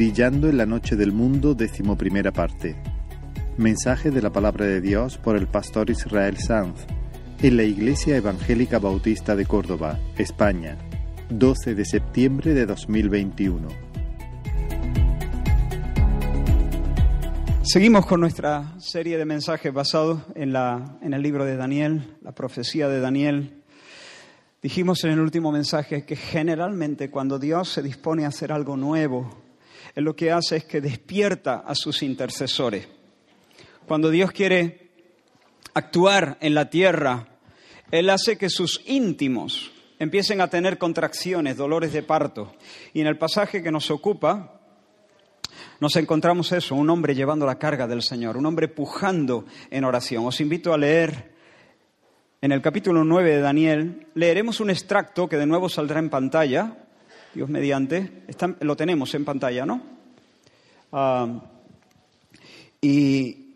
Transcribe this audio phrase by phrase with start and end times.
[0.00, 2.74] Brillando en la noche del mundo, decimoprimera parte.
[3.58, 6.86] Mensaje de la palabra de Dios por el pastor Israel Sanz
[7.42, 10.78] en la Iglesia Evangélica Bautista de Córdoba, España,
[11.28, 13.68] 12 de septiembre de 2021.
[17.60, 22.32] Seguimos con nuestra serie de mensajes basados en, la, en el libro de Daniel, la
[22.32, 23.60] profecía de Daniel.
[24.62, 29.49] Dijimos en el último mensaje que generalmente cuando Dios se dispone a hacer algo nuevo,
[29.94, 32.88] Él lo que hace es que despierta a sus intercesores.
[33.86, 34.90] Cuando Dios quiere
[35.74, 37.28] actuar en la tierra,
[37.90, 42.54] Él hace que sus íntimos empiecen a tener contracciones, dolores de parto.
[42.94, 44.60] Y en el pasaje que nos ocupa,
[45.80, 50.26] nos encontramos eso, un hombre llevando la carga del Señor, un hombre pujando en oración.
[50.26, 51.32] Os invito a leer
[52.42, 56.79] en el capítulo 9 de Daniel, leeremos un extracto que de nuevo saldrá en pantalla,
[57.34, 58.24] Dios mediante,
[58.60, 59.82] lo tenemos en pantalla, ¿no?
[60.92, 61.42] Ah,
[62.80, 63.54] y,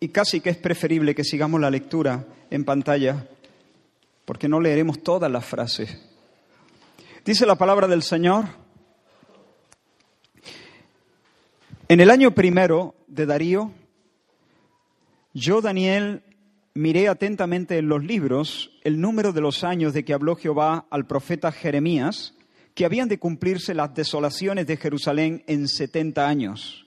[0.00, 3.26] y casi que es preferible que sigamos la lectura en pantalla,
[4.24, 5.98] porque no leeremos todas las frases.
[7.24, 8.46] Dice la palabra del Señor,
[11.88, 13.70] en el año primero de Darío,
[15.32, 16.22] yo, Daniel,
[16.74, 21.06] miré atentamente en los libros el número de los años de que habló Jehová al
[21.06, 22.33] profeta Jeremías,
[22.74, 26.84] que habían de cumplirse las desolaciones de Jerusalén en setenta años.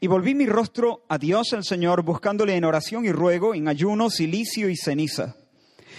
[0.00, 4.10] Y volví mi rostro a Dios el Señor, buscándole en oración y ruego, en ayuno,
[4.10, 5.36] silicio y ceniza.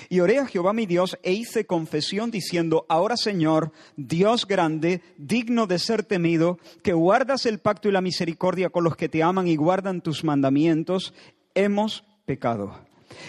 [0.09, 5.67] Y oré a Jehová mi Dios e hice confesión diciendo, ahora Señor, Dios grande, digno
[5.67, 9.47] de ser temido, que guardas el pacto y la misericordia con los que te aman
[9.47, 11.13] y guardan tus mandamientos,
[11.55, 12.77] hemos pecado.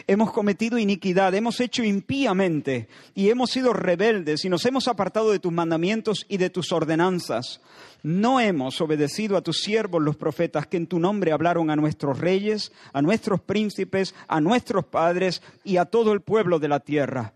[0.07, 5.39] Hemos cometido iniquidad, hemos hecho impíamente y hemos sido rebeldes y nos hemos apartado de
[5.39, 7.61] tus mandamientos y de tus ordenanzas.
[8.03, 12.19] No hemos obedecido a tus siervos los profetas que en tu nombre hablaron a nuestros
[12.19, 17.33] reyes, a nuestros príncipes, a nuestros padres y a todo el pueblo de la tierra.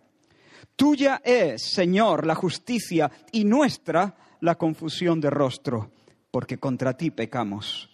[0.76, 5.90] Tuya es, Señor, la justicia y nuestra la confusión de rostro,
[6.30, 7.90] porque contra ti pecamos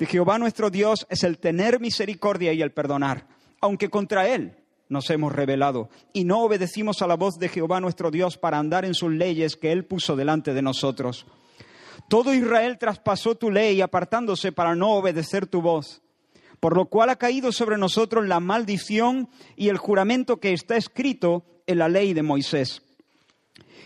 [0.00, 3.26] de Jehová nuestro Dios es el tener misericordia y el perdonar,
[3.60, 4.56] aunque contra Él
[4.88, 8.84] nos hemos rebelado y no obedecimos a la voz de Jehová nuestro Dios para andar
[8.84, 11.26] en sus leyes que Él puso delante de nosotros.
[12.08, 16.02] Todo Israel traspasó tu ley apartándose para no obedecer tu voz,
[16.58, 21.44] por lo cual ha caído sobre nosotros la maldición y el juramento que está escrito
[21.66, 22.82] en la ley de Moisés.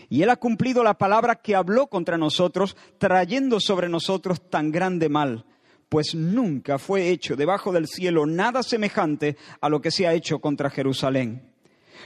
[0.09, 5.09] Y Él ha cumplido la palabra que habló contra nosotros, trayendo sobre nosotros tan grande
[5.09, 5.45] mal
[5.89, 10.39] pues nunca fue hecho debajo del cielo nada semejante a lo que se ha hecho
[10.39, 11.53] contra Jerusalén.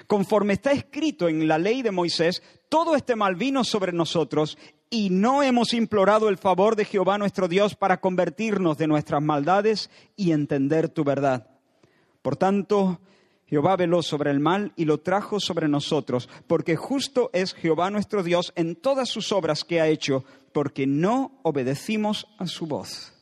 [0.07, 4.57] Conforme está escrito en la ley de Moisés, todo este mal vino sobre nosotros
[4.89, 9.89] y no hemos implorado el favor de Jehová nuestro Dios para convertirnos de nuestras maldades
[10.15, 11.47] y entender tu verdad.
[12.21, 12.99] Por tanto,
[13.45, 18.23] Jehová veló sobre el mal y lo trajo sobre nosotros, porque justo es Jehová nuestro
[18.23, 20.23] Dios en todas sus obras que ha hecho,
[20.53, 23.18] porque no obedecimos a su voz.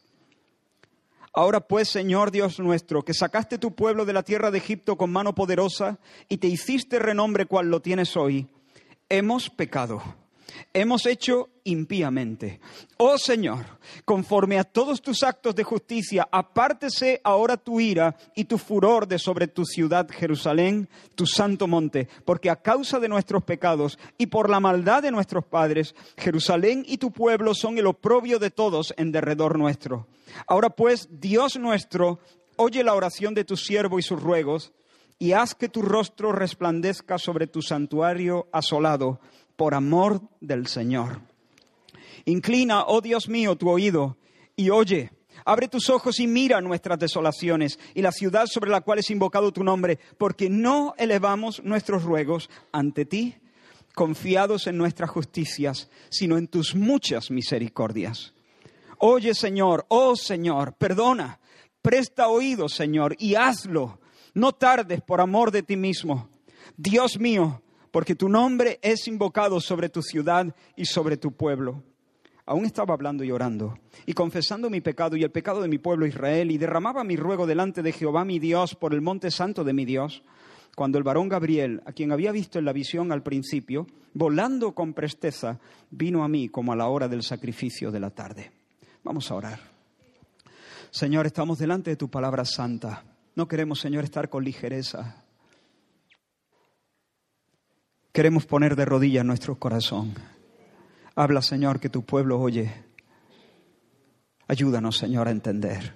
[1.37, 5.11] Ahora pues, Señor Dios nuestro, que sacaste tu pueblo de la tierra de Egipto con
[5.11, 8.47] mano poderosa y te hiciste renombre cual lo tienes hoy,
[9.07, 10.01] hemos pecado
[10.73, 12.59] hemos hecho impíamente.
[12.97, 13.65] Oh Señor,
[14.05, 19.19] conforme a todos tus actos de justicia, apártese ahora tu ira y tu furor de
[19.19, 24.49] sobre tu ciudad Jerusalén, tu santo monte, porque a causa de nuestros pecados y por
[24.49, 29.11] la maldad de nuestros padres, Jerusalén y tu pueblo son el oprobio de todos en
[29.11, 30.07] derredor nuestro.
[30.47, 32.19] Ahora pues, Dios nuestro,
[32.55, 34.71] oye la oración de tu siervo y sus ruegos,
[35.19, 39.19] y haz que tu rostro resplandezca sobre tu santuario asolado
[39.57, 41.19] por amor del Señor.
[42.23, 44.15] Inclina, oh Dios mío, tu oído
[44.55, 45.11] y oye.
[45.45, 49.53] Abre tus ojos y mira nuestras desolaciones y la ciudad sobre la cual es invocado
[49.53, 53.35] tu nombre, porque no elevamos nuestros ruegos ante ti,
[53.93, 58.33] confiados en nuestras justicias, sino en tus muchas misericordias.
[58.97, 61.39] Oye, Señor, oh Señor, perdona,
[61.81, 63.99] presta oído, Señor, y hazlo.
[64.33, 66.29] No tardes por amor de ti mismo.
[66.75, 67.61] Dios mío,
[67.91, 71.83] porque tu nombre es invocado sobre tu ciudad y sobre tu pueblo.
[72.45, 76.05] Aún estaba hablando y orando, y confesando mi pecado y el pecado de mi pueblo
[76.05, 79.73] Israel, y derramaba mi ruego delante de Jehová mi Dios por el monte santo de
[79.73, 80.23] mi Dios,
[80.73, 84.93] cuando el varón Gabriel, a quien había visto en la visión al principio, volando con
[84.93, 85.59] presteza,
[85.91, 88.51] vino a mí como a la hora del sacrificio de la tarde.
[89.03, 89.59] Vamos a orar.
[90.89, 93.03] Señor, estamos delante de tu palabra santa.
[93.35, 95.26] No queremos, Señor, estar con ligereza.
[98.17, 100.15] Queremos poner de rodillas nuestro corazón.
[101.15, 102.73] Habla, Señor, que tu pueblo oye.
[104.47, 105.93] Ayúdanos, Señor, a entender.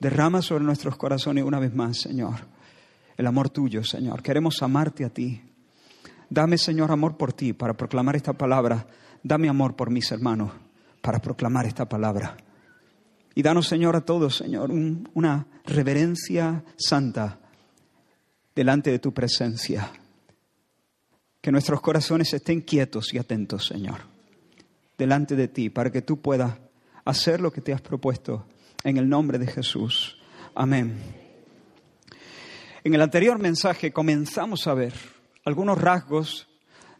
[0.00, 2.46] Derrama sobre nuestros corazones una vez más, Señor,
[3.14, 4.22] el amor tuyo, Señor.
[4.22, 5.42] Queremos amarte a ti.
[6.30, 8.86] Dame, Señor, amor por ti para proclamar esta palabra.
[9.22, 10.52] Dame amor por mis hermanos
[11.02, 12.38] para proclamar esta palabra.
[13.34, 17.38] Y danos, Señor, a todos, Señor, una reverencia santa
[18.54, 19.92] delante de tu presencia.
[21.48, 24.00] Que nuestros corazones estén quietos y atentos, Señor,
[24.98, 26.52] delante de ti, para que tú puedas
[27.06, 28.44] hacer lo que te has propuesto
[28.84, 30.18] en el nombre de Jesús.
[30.54, 30.98] Amén.
[32.84, 34.92] En el anterior mensaje comenzamos a ver
[35.46, 36.46] algunos rasgos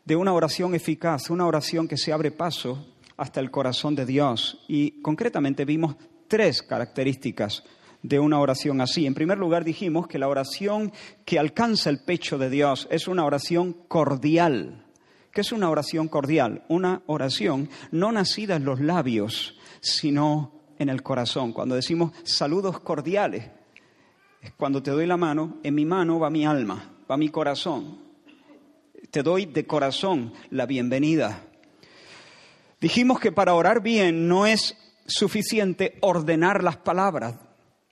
[0.07, 2.87] de una oración eficaz, una oración que se abre paso
[3.19, 4.65] hasta el corazón de Dios.
[4.67, 5.97] Y concretamente vimos
[6.27, 7.65] tres características
[8.03, 9.07] de una oración así.
[9.07, 10.93] En primer lugar dijimos que la oración
[11.25, 14.85] que alcanza el pecho de Dios es una oración cordial.
[15.33, 16.65] ¿Qué es una oración cordial?
[16.69, 21.53] Una oración no nacida en los labios, sino en el corazón.
[21.53, 23.51] Cuando decimos saludos cordiales,
[24.41, 27.99] es cuando te doy la mano, en mi mano va mi alma, va mi corazón.
[29.11, 31.45] Te doy de corazón la bienvenida.
[32.81, 37.35] Dijimos que para orar bien no es suficiente ordenar las palabras,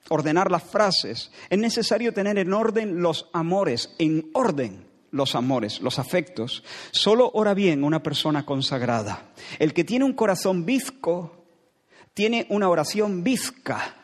[0.09, 1.31] ordenar las frases.
[1.49, 6.63] Es necesario tener en orden los amores, en orden los amores, los afectos.
[6.91, 9.29] Solo ora bien una persona consagrada.
[9.59, 11.45] El que tiene un corazón bizco
[12.13, 13.95] tiene una oración bizca.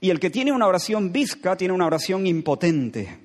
[0.00, 3.23] Y el que tiene una oración bizca tiene una oración impotente.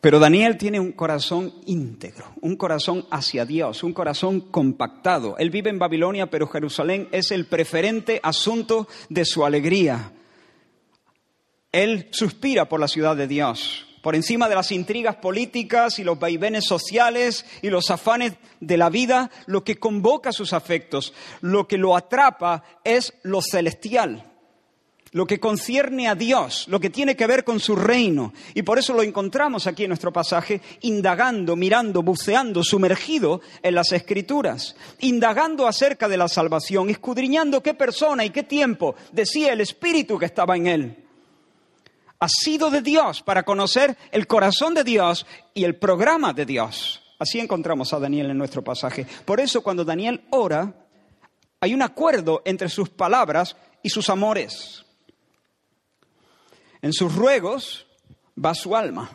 [0.00, 5.36] Pero Daniel tiene un corazón íntegro, un corazón hacia Dios, un corazón compactado.
[5.38, 10.12] Él vive en Babilonia, pero Jerusalén es el preferente asunto de su alegría.
[11.72, 16.18] Él suspira por la ciudad de Dios, por encima de las intrigas políticas y los
[16.18, 21.76] vaivenes sociales y los afanes de la vida, lo que convoca sus afectos, lo que
[21.76, 24.24] lo atrapa es lo celestial
[25.12, 28.32] lo que concierne a Dios, lo que tiene que ver con su reino.
[28.54, 33.92] Y por eso lo encontramos aquí en nuestro pasaje, indagando, mirando, buceando, sumergido en las
[33.92, 40.18] escrituras, indagando acerca de la salvación, escudriñando qué persona y qué tiempo decía el Espíritu
[40.18, 41.04] que estaba en él.
[42.20, 47.02] Ha sido de Dios para conocer el corazón de Dios y el programa de Dios.
[47.18, 49.06] Así encontramos a Daniel en nuestro pasaje.
[49.24, 50.74] Por eso cuando Daniel ora,
[51.60, 54.84] hay un acuerdo entre sus palabras y sus amores.
[56.82, 57.86] En sus ruegos
[58.42, 59.10] va su alma.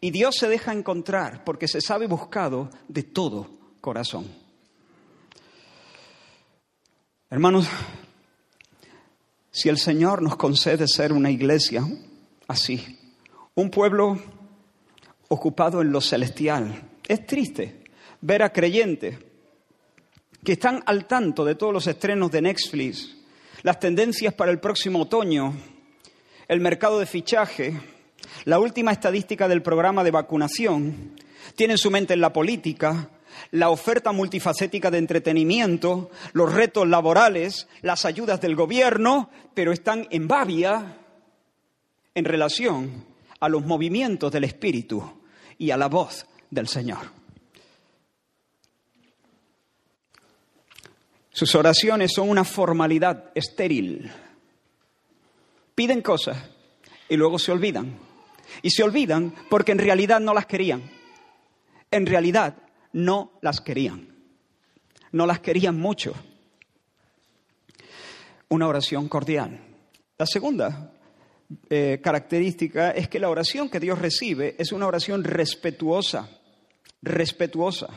[0.00, 3.48] Y Dios se deja encontrar porque se sabe buscado de todo
[3.80, 4.26] corazón.
[7.30, 7.66] Hermanos,
[9.50, 11.82] si el Señor nos concede ser una iglesia
[12.46, 12.98] así,
[13.54, 14.18] un pueblo
[15.28, 17.84] ocupado en lo celestial, es triste
[18.20, 19.18] ver a creyentes
[20.44, 23.16] que están al tanto de todos los estrenos de Netflix,
[23.62, 25.54] las tendencias para el próximo otoño,
[26.48, 27.80] el mercado de fichaje,
[28.44, 31.16] la última estadística del programa de vacunación,
[31.54, 33.10] tienen su mente en la política,
[33.50, 40.28] la oferta multifacética de entretenimiento, los retos laborales, las ayudas del gobierno, pero están en
[40.28, 40.98] babia
[42.14, 43.04] en relación
[43.40, 45.20] a los movimientos del Espíritu
[45.58, 47.10] y a la voz del Señor.
[51.30, 54.10] Sus oraciones son una formalidad estéril
[55.76, 56.36] piden cosas
[57.08, 57.96] y luego se olvidan.
[58.62, 60.90] Y se olvidan porque en realidad no las querían.
[61.92, 62.56] En realidad
[62.92, 64.16] no las querían.
[65.12, 66.14] No las querían mucho.
[68.48, 69.60] Una oración cordial.
[70.18, 70.92] La segunda
[71.68, 76.28] eh, característica es que la oración que Dios recibe es una oración respetuosa.
[77.02, 77.88] Respetuosa.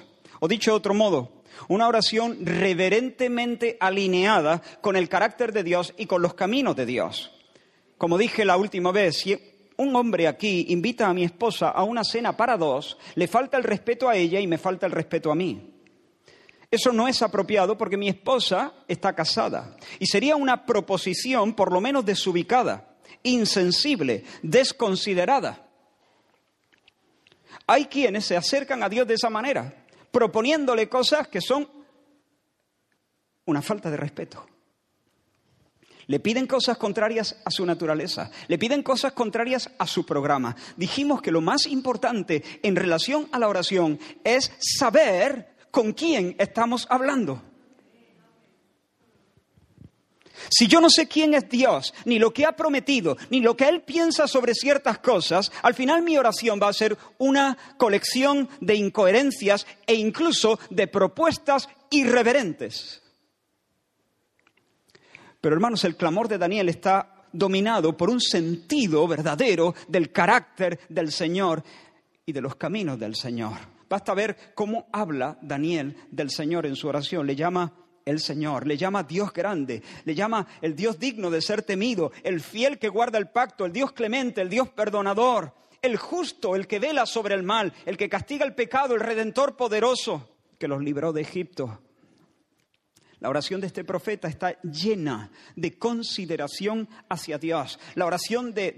[0.42, 6.06] O dicho de otro modo, una oración reverentemente alineada con el carácter de Dios y
[6.06, 7.32] con los caminos de Dios.
[8.00, 9.38] Como dije la última vez, si
[9.76, 13.64] un hombre aquí invita a mi esposa a una cena para dos, le falta el
[13.64, 15.76] respeto a ella y me falta el respeto a mí.
[16.72, 21.82] Eso no es apropiado porque mi esposa está casada y sería una proposición por lo
[21.82, 25.68] menos desubicada, insensible, desconsiderada.
[27.68, 31.68] Hay quienes se acercan a Dios de esa manera, proponiéndole cosas que son
[33.44, 34.46] una falta de respeto.
[36.10, 40.56] Le piden cosas contrarias a su naturaleza, le piden cosas contrarias a su programa.
[40.76, 46.88] Dijimos que lo más importante en relación a la oración es saber con quién estamos
[46.90, 47.44] hablando.
[50.50, 53.70] Si yo no sé quién es Dios, ni lo que ha prometido, ni lo que
[53.70, 58.74] Él piensa sobre ciertas cosas, al final mi oración va a ser una colección de
[58.74, 63.04] incoherencias e incluso de propuestas irreverentes.
[65.42, 71.12] Pero hermanos, el clamor de Daniel está dominado por un sentido verdadero del carácter del
[71.12, 71.64] Señor
[72.26, 73.58] y de los caminos del Señor.
[73.88, 77.26] Basta ver cómo habla Daniel del Señor en su oración.
[77.26, 77.74] Le llama
[78.06, 82.42] el Señor, le llama Dios grande, le llama el Dios digno de ser temido, el
[82.42, 86.80] fiel que guarda el pacto, el Dios clemente, el Dios perdonador, el justo, el que
[86.80, 91.14] vela sobre el mal, el que castiga el pecado, el redentor poderoso que los libró
[91.14, 91.80] de Egipto.
[93.20, 97.78] La oración de este profeta está llena de consideración hacia Dios.
[97.96, 98.72] La oración de,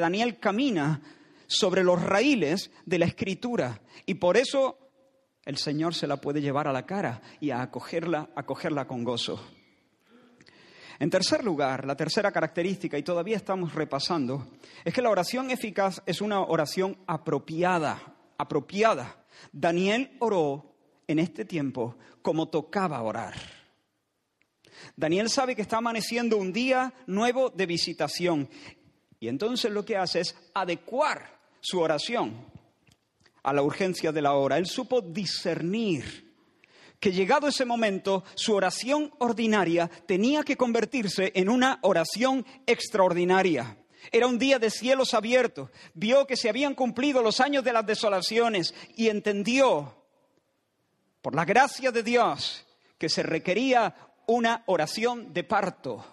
[0.00, 1.02] Daniel camina
[1.46, 4.78] sobre los raíles de la escritura y por eso
[5.44, 9.44] el Señor se la puede llevar a la cara y a acogerla, acogerla con gozo.
[10.98, 14.46] En tercer lugar, la tercera característica, y todavía estamos repasando,
[14.84, 18.00] es que la oración eficaz es una oración apropiada,
[18.38, 19.24] apropiada.
[19.50, 20.76] Daniel oró
[21.08, 23.61] en este tiempo como tocaba orar.
[24.96, 28.48] Daniel sabe que está amaneciendo un día nuevo de visitación
[29.22, 32.44] y entonces lo que hace es adecuar su oración
[33.44, 34.58] a la urgencia de la hora.
[34.58, 36.32] Él supo discernir
[36.98, 43.76] que llegado ese momento su oración ordinaria tenía que convertirse en una oración extraordinaria.
[44.10, 47.86] Era un día de cielos abiertos, vio que se habían cumplido los años de las
[47.86, 49.96] desolaciones y entendió,
[51.20, 52.66] por la gracia de Dios,
[52.98, 53.94] que se requería
[54.26, 56.04] una oración de parto.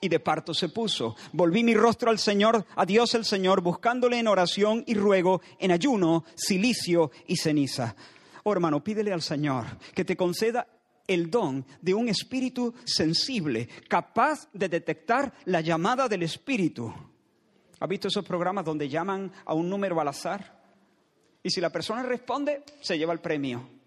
[0.00, 1.14] Y de parto se puso.
[1.32, 5.72] Volví mi rostro al Señor, a Dios el Señor, buscándole en oración y ruego, en
[5.72, 7.94] ayuno, silicio y ceniza.
[8.44, 10.66] Oh hermano, pídele al Señor que te conceda
[11.06, 16.92] el don de un espíritu sensible, capaz de detectar la llamada del espíritu.
[17.80, 20.60] ¿Ha visto esos programas donde llaman a un número al azar?
[21.42, 23.79] Y si la persona responde, se lleva el premio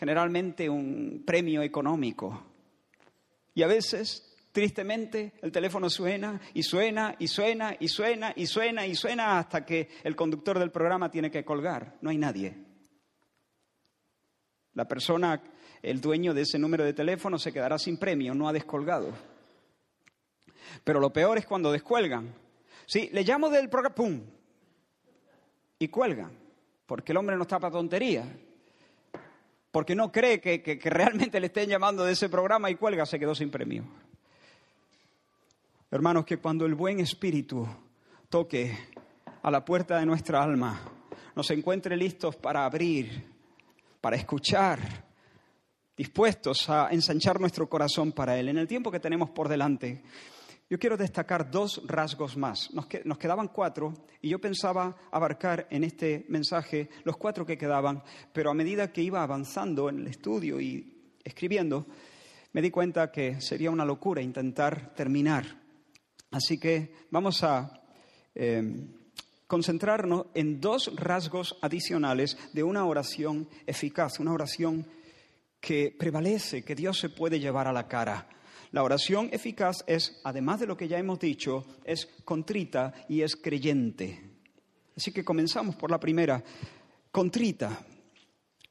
[0.00, 2.42] generalmente un premio económico.
[3.52, 8.86] Y a veces, tristemente, el teléfono suena y suena y suena y suena y suena
[8.86, 11.98] y suena hasta que el conductor del programa tiene que colgar.
[12.00, 12.56] No hay nadie.
[14.72, 15.42] La persona,
[15.82, 19.12] el dueño de ese número de teléfono, se quedará sin premio, no ha descolgado.
[20.82, 22.34] Pero lo peor es cuando descuelgan.
[22.86, 24.22] Sí, le llamo del programa, ¡pum!
[25.78, 26.32] Y cuelgan,
[26.86, 28.26] porque el hombre no está para tonterías
[29.70, 33.34] porque no cree que, realmente le estén llamando de ese programa y cuelga, se quedó
[33.34, 33.84] sin premio.
[35.90, 37.66] Hermanos, que cuando el buen espíritu
[38.28, 38.76] toque
[39.42, 40.80] a la puerta de nuestra alma,
[41.34, 43.24] nos encuentre listos para abrir,
[44.00, 44.78] para escuchar,
[45.96, 48.48] dispuestos a ensanchar nuestro corazón para Él.
[48.48, 50.02] En el tiempo que tenemos por delante,
[50.70, 52.72] yo quiero destacar dos rasgos más.
[52.72, 58.50] Nos, quedaban cuatro y yo pensaba abarcar en este mensaje los cuatro que quedaban, pero
[58.50, 61.86] a medida que iba avanzando en el estudio y escribiendo,
[62.52, 65.44] me di cuenta que sería una locura intentar terminar.
[66.30, 67.82] Así que vamos a
[68.32, 68.92] em,
[69.48, 74.86] concentrarnos en dos rasgos adicionales de una oración eficaz, una oración
[75.60, 78.28] que prevalece, que Dios se puede llevar a la cara.
[78.72, 83.34] La oración eficaz es, además de lo que ya hemos dicho, es contrita y es
[83.36, 84.20] creyente.
[84.96, 86.42] Así que comenzamos por la primera,
[87.10, 87.84] contrita.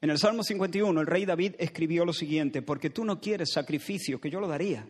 [0.00, 4.20] En el Salmo 51 el rey David escribió lo siguiente, porque tú no quieres sacrificio,
[4.20, 4.86] que yo lo daría.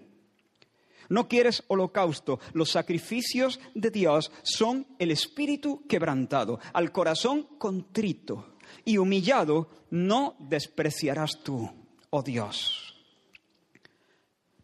[1.08, 2.38] No quieres holocausto.
[2.52, 11.42] Los sacrificios de Dios son el espíritu quebrantado, al corazón contrito y humillado no despreciarás
[11.42, 11.68] tú,
[12.10, 12.89] oh Dios.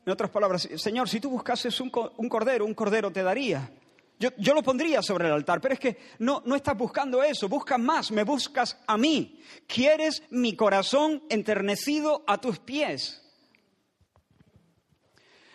[0.06, 3.68] En otras palabras, Señor, si tú buscases un, cordero, un cordero te daría.
[4.20, 7.48] Yo, yo, lo pondría sobre el altar, pero es que no, no estás buscando eso,
[7.48, 9.40] buscas más, me buscas a mí.
[9.66, 13.20] Quieres mi corazón enternecido a tus pies.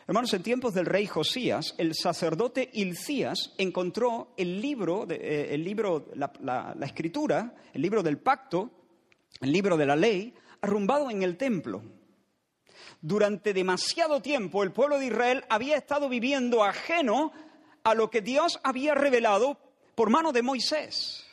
[0.05, 6.07] Hermanos, en tiempos del rey Josías, el sacerdote Hilcías encontró el libro, eh, el libro
[6.13, 8.69] la escritura, el libro del pacto,
[9.39, 12.00] el libro de la ley, arrumbado en el templo.
[13.01, 17.31] Durante demasiado tiempo el pueblo de Israel había estado viviendo ajeno
[17.83, 19.57] a lo que Dios había revelado
[19.95, 21.25] por mano de Moisés,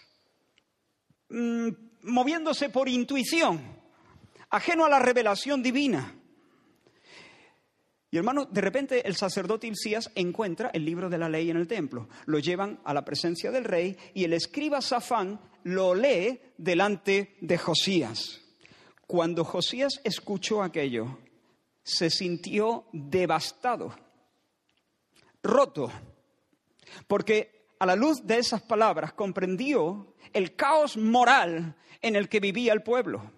[1.29, 1.69] mm,
[2.03, 3.61] moviéndose por intuición,
[4.51, 6.15] ajeno a la revelación divina.
[8.11, 11.69] Y hermano, de repente el sacerdote Hilcías encuentra el libro de la ley en el
[11.69, 12.09] templo.
[12.25, 17.59] Lo llevan a la presencia del rey y el escriba Safán lo lee delante de
[17.59, 18.41] Josías.
[19.07, 21.19] Cuando Josías escuchó aquello,
[21.89, 23.97] se sintió devastado,
[25.43, 25.91] roto,
[27.07, 32.75] porque a la luz de esas palabras comprendió el caos moral en el que vivía
[32.75, 33.33] el pueblo.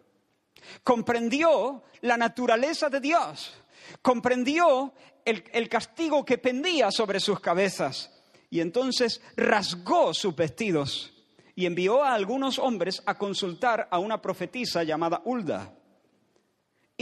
[0.83, 3.55] comprendió la naturaleza de Dios,
[4.03, 4.93] comprendió
[5.25, 8.11] el, el castigo que pendía sobre sus cabezas
[8.51, 11.15] y entonces rasgó sus vestidos
[11.55, 15.80] y envió a algunos hombres a consultar a una profetisa llamada Hulda.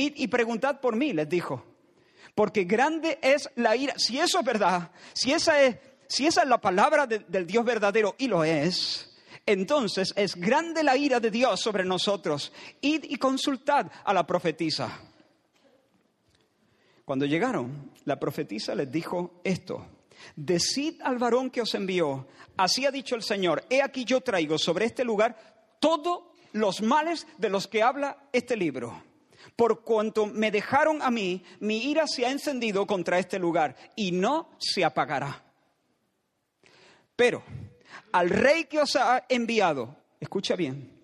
[0.01, 1.65] Y preguntad por mí, les dijo,
[2.39, 3.95] porque grande es la ira.
[3.99, 5.77] Si eso es verdad, si esa es,
[6.07, 10.97] si esa es la palabra del Dios verdadero, y lo es, entonces es grande la
[10.97, 12.53] ira de Dios sobre nosotros.
[12.81, 15.01] Id y consultad a la profetisa.
[17.05, 19.87] Cuando llegaron, la profetisa les dijo esto.
[20.37, 24.59] Decid al varón que os envió, así ha dicho el Señor, he aquí yo traigo
[24.59, 26.21] sobre este lugar todos
[26.53, 29.08] los males de los que habla este libro.
[29.59, 34.13] Por cuanto me dejaron a mí, mi ira se ha encendido contra este lugar y
[34.13, 35.43] no se apagará.
[37.17, 37.43] Pero
[38.13, 40.97] al rey que os ha enviado, escucha bien,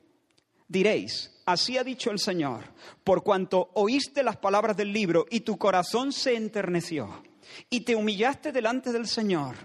[0.68, 2.62] diréis, así ha dicho el Señor,
[3.02, 7.24] por cuanto oíste las palabras del libro y tu corazón se enterneció
[7.70, 9.56] y te humillaste delante del Señor,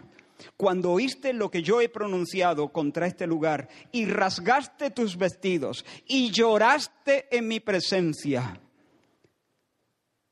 [0.57, 6.31] cuando oíste lo que yo he pronunciado contra este lugar y rasgaste tus vestidos y
[6.31, 8.59] lloraste en mi presencia,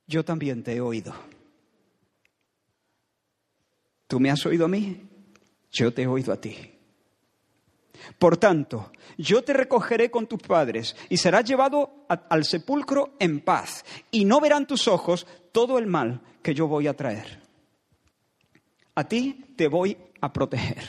[0.08, 1.14] yo también te he oído.
[4.08, 5.02] Tú me has oído a mí,
[5.72, 6.56] yo te he oído a ti.
[8.18, 13.84] Por tanto, yo te recogeré con tus padres y serás llevado al sepulcro en paz
[14.12, 17.42] y no verán tus ojos todo el mal que yo voy a traer.
[18.96, 20.84] A ti te voy a proteger.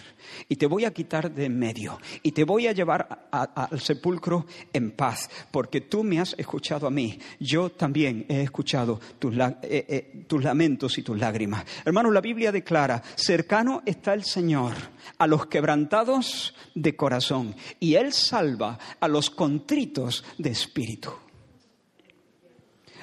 [0.49, 1.99] Y te voy a quitar de en medio.
[2.23, 6.91] Y te voy a llevar al sepulcro en paz, porque tú me has escuchado a
[6.91, 11.65] mí, yo también he escuchado tus, eh, eh, tus lamentos y tus lágrimas.
[11.85, 14.75] Hermanos, la Biblia declara, cercano está el Señor
[15.19, 17.55] a los quebrantados de corazón.
[17.81, 21.11] Y Él salva a los contritos de espíritu.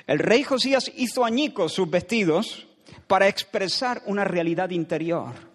[0.07, 2.67] El rey Josías hizo añicos sus vestidos
[3.07, 5.54] para expresar una realidad interior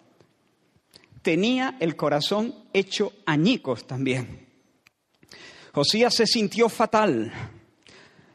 [1.21, 4.47] tenía el corazón hecho añicos también.
[5.73, 7.31] Josías se sintió fatal,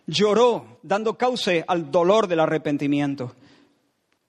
[0.07, 3.35] lloró, dando cauce al dolor del arrepentimiento.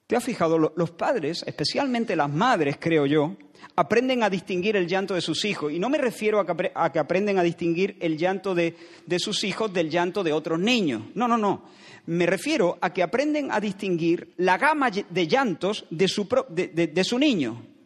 [0.08, 0.58] ¿Te has fijado?
[0.58, 3.36] Los padres, especialmente las madres, creo yo,
[3.76, 5.72] aprenden a distinguir el llanto de sus hijos.
[5.72, 8.76] Y no me refiero a que, aprenden a distinguir el llanto de,
[9.20, 11.04] sus hijos del llanto de otros niños.
[11.14, 11.66] No, no, no.
[12.06, 17.20] Me refiero a que aprenden a distinguir la gama de llantos de su, de su
[17.20, 17.77] niño.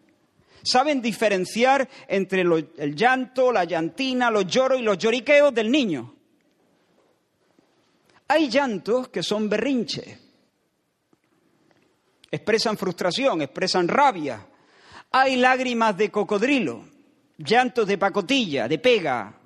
[0.63, 6.13] Saben diferenciar entre el llanto, la llantina, los lloros y los lloriqueos del niño.
[8.27, 10.17] Hay llantos que son berrinche.
[12.29, 14.47] Expresan frustración, expresan rabia.
[15.11, 16.85] Hay lágrimas de cocodrilo,
[17.37, 19.37] llantos de pacotilla, de pega.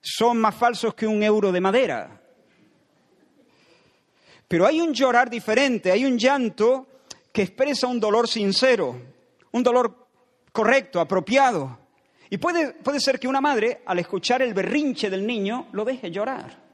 [0.00, 2.20] Son más falsos que un euro de madera.
[4.46, 6.86] Pero hay un llorar diferente, hay un llanto
[7.32, 9.00] que expresa un dolor sincero,
[9.52, 10.05] un dolor
[10.56, 11.78] correcto, apropiado.
[12.30, 16.10] Y puede, puede ser que una madre, al escuchar el berrinche del niño, lo deje
[16.10, 16.64] llorar.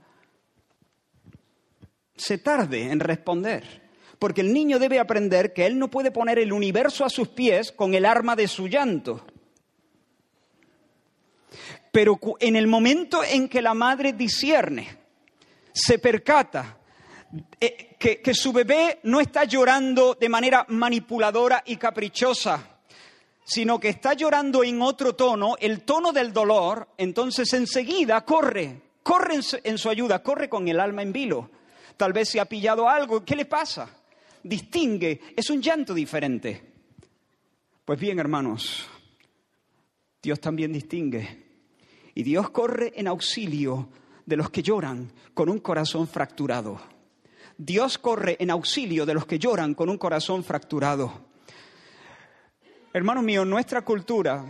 [2.15, 3.83] Se tarde en responder,
[4.21, 7.73] porque el niño debe aprender que él no puede poner el universo a sus pies
[7.73, 9.27] con el arma de su llanto.
[11.91, 14.97] Pero en el momento en que la madre discierne,
[15.73, 16.79] se percata
[17.59, 22.72] eh, que, que su bebé no está llorando de manera manipuladora y caprichosa,
[23.45, 29.41] sino que está llorando en otro tono, el tono del dolor, entonces enseguida corre, corre
[29.65, 31.51] en su, ayuda, corre con el alma en vilo.
[31.97, 33.89] Tal vez se ha pillado algo, ¿qué le pasa?
[34.43, 36.73] Distingue, es un llanto diferente.
[37.85, 38.87] Pues bien, hermanos,
[40.23, 41.43] Dios también distingue.
[42.15, 43.89] Y Dios corre en auxilio
[44.25, 46.81] de los que lloran con un corazón fracturado.
[47.59, 51.32] Dios corre en auxilio de los que lloran con un corazón fracturado.
[52.95, 54.45] Hermanos míos, nuestra cultura,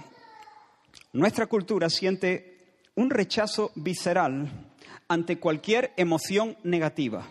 [1.12, 2.59] nuestra cultura siente
[2.96, 4.72] un rechazo visceral
[5.07, 7.24] ante cualquier emoción negativa.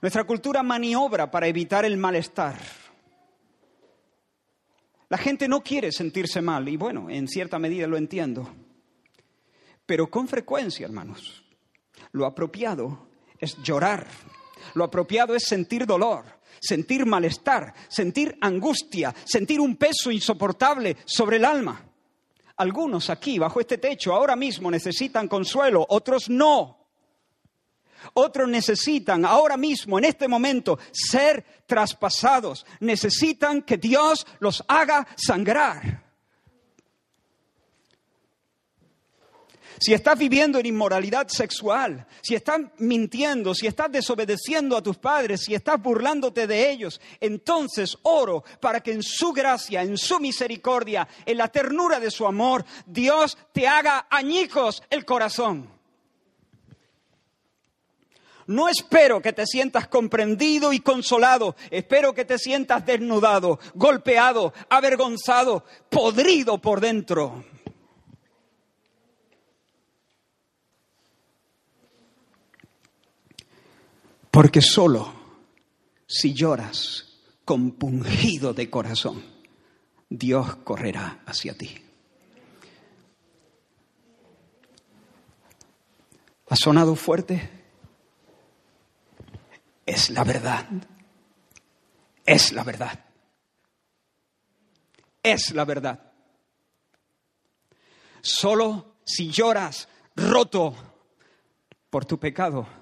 [0.00, 2.58] Nuestra cultura maniobra para evitar el malestar.
[5.10, 8.48] La gente no quiere sentirse mal y bueno, en cierta medida lo entiendo.
[9.84, 11.44] Pero con frecuencia, hermanos,
[12.12, 14.06] lo apropiado es llorar.
[14.72, 16.24] Lo apropiado es sentir dolor
[16.62, 21.84] sentir malestar, sentir angustia, sentir un peso insoportable sobre el alma.
[22.56, 26.78] Algunos aquí, bajo este techo, ahora mismo necesitan consuelo, otros no.
[28.14, 32.66] Otros necesitan ahora mismo, en este momento, ser traspasados.
[32.80, 36.01] Necesitan que Dios los haga sangrar.
[39.82, 45.40] Si estás viviendo en inmoralidad sexual, si estás mintiendo, si estás desobedeciendo a tus padres,
[45.42, 51.08] si estás burlándote de ellos, entonces oro para que en su gracia, en su misericordia,
[51.26, 55.68] en la ternura de su amor, Dios te haga añicos el corazón.
[58.46, 65.64] No espero que te sientas comprendido y consolado, espero que te sientas desnudado, golpeado, avergonzado,
[65.90, 67.44] podrido por dentro.
[74.32, 75.12] Porque solo
[76.06, 79.22] si lloras compungido de corazón,
[80.08, 81.84] Dios correrá hacia ti.
[86.48, 87.50] ¿Ha sonado fuerte?
[89.84, 90.66] Es la verdad.
[92.24, 93.04] Es la verdad.
[95.22, 96.10] Es la verdad.
[98.22, 100.74] Solo si lloras roto
[101.90, 102.81] por tu pecado,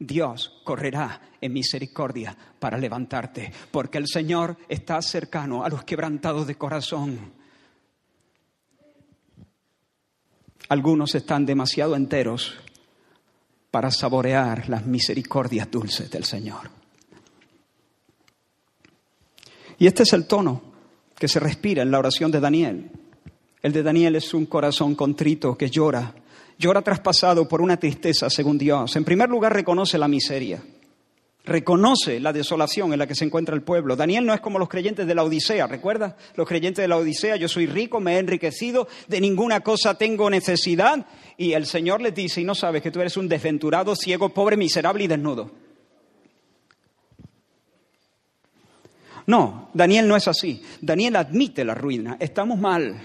[0.00, 6.54] Dios correrá en misericordia para levantarte, porque el Señor está cercano a los quebrantados de
[6.54, 7.32] corazón.
[10.70, 12.54] Algunos están demasiado enteros
[13.70, 16.70] para saborear las misericordias dulces del Señor.
[19.78, 20.62] Y este es el tono
[21.14, 22.90] que se respira en la oración de Daniel.
[23.62, 26.14] El de Daniel es un corazón contrito que llora
[26.60, 28.94] llora traspasado por una tristeza, según Dios.
[28.94, 30.62] En primer lugar, reconoce la miseria.
[31.42, 33.96] Reconoce la desolación en la que se encuentra el pueblo.
[33.96, 36.18] Daniel no es como los creyentes de la Odisea, ¿recuerda?
[36.36, 40.28] Los creyentes de la Odisea, yo soy rico, me he enriquecido, de ninguna cosa tengo
[40.28, 41.06] necesidad.
[41.38, 44.58] Y el Señor les dice, y no sabes que tú eres un desventurado, ciego, pobre,
[44.58, 45.50] miserable y desnudo.
[49.26, 50.62] No, Daniel no es así.
[50.82, 52.18] Daniel admite la ruina.
[52.20, 53.00] Estamos mal.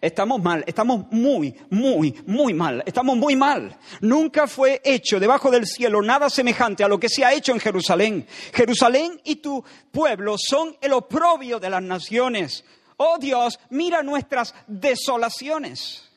[0.00, 3.76] Estamos mal, estamos muy, muy, muy mal, estamos muy mal.
[4.00, 7.60] Nunca fue hecho debajo del cielo nada semejante a lo que se ha hecho en
[7.60, 8.26] Jerusalén.
[8.52, 12.64] Jerusalén y tu pueblo son el oprobio de las naciones.
[12.98, 16.08] Oh Dios, mira nuestras desolaciones.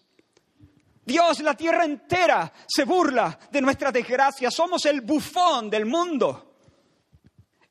[1.04, 4.52] Dios, la tierra entera se burla de nuestra desgracia.
[4.52, 6.56] Somos el bufón del mundo.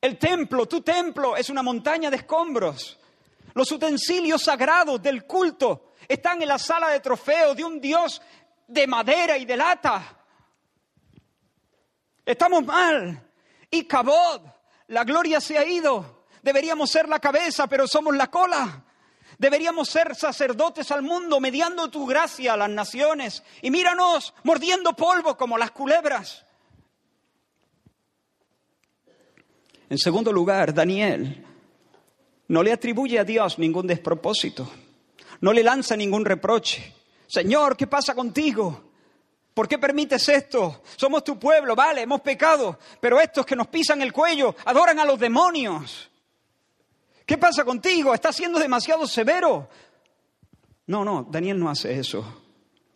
[0.01, 2.99] El templo, tu templo, es una montaña de escombros.
[3.53, 8.21] Los utensilios sagrados del culto están en la sala de trofeos de un Dios
[8.67, 10.17] de madera y de lata.
[12.25, 13.29] Estamos mal.
[13.69, 14.41] Y Cabod,
[14.87, 16.25] la gloria se ha ido.
[16.41, 18.83] Deberíamos ser la cabeza, pero somos la cola.
[19.37, 23.43] Deberíamos ser sacerdotes al mundo, mediando tu gracia a las naciones.
[23.61, 26.45] Y míranos, mordiendo polvo como las culebras.
[29.89, 31.45] En segundo lugar, Daniel
[32.47, 34.71] no le atribuye a Dios ningún despropósito
[35.41, 36.93] no le lanza ningún reproche.
[37.27, 38.91] Señor, ¿qué pasa contigo?
[39.53, 40.81] ¿Por qué permites esto?
[40.95, 45.05] Somos tu pueblo, vale, hemos pecado, pero estos que nos pisan el cuello adoran a
[45.05, 46.09] los demonios.
[47.25, 48.13] ¿Qué pasa contigo?
[48.13, 49.69] Estás siendo demasiado severo.
[50.87, 52.43] No, no, Daniel no hace eso.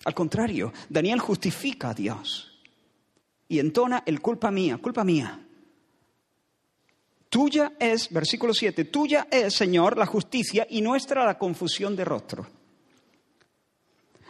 [0.06, 2.52] Al contrario, Daniel justifica a Dios
[3.48, 5.45] y entona el culpa mía, culpa mía.
[7.36, 12.48] Tuya es, versículo 7, tuya es, Señor, la justicia y nuestra la confusión de rostro.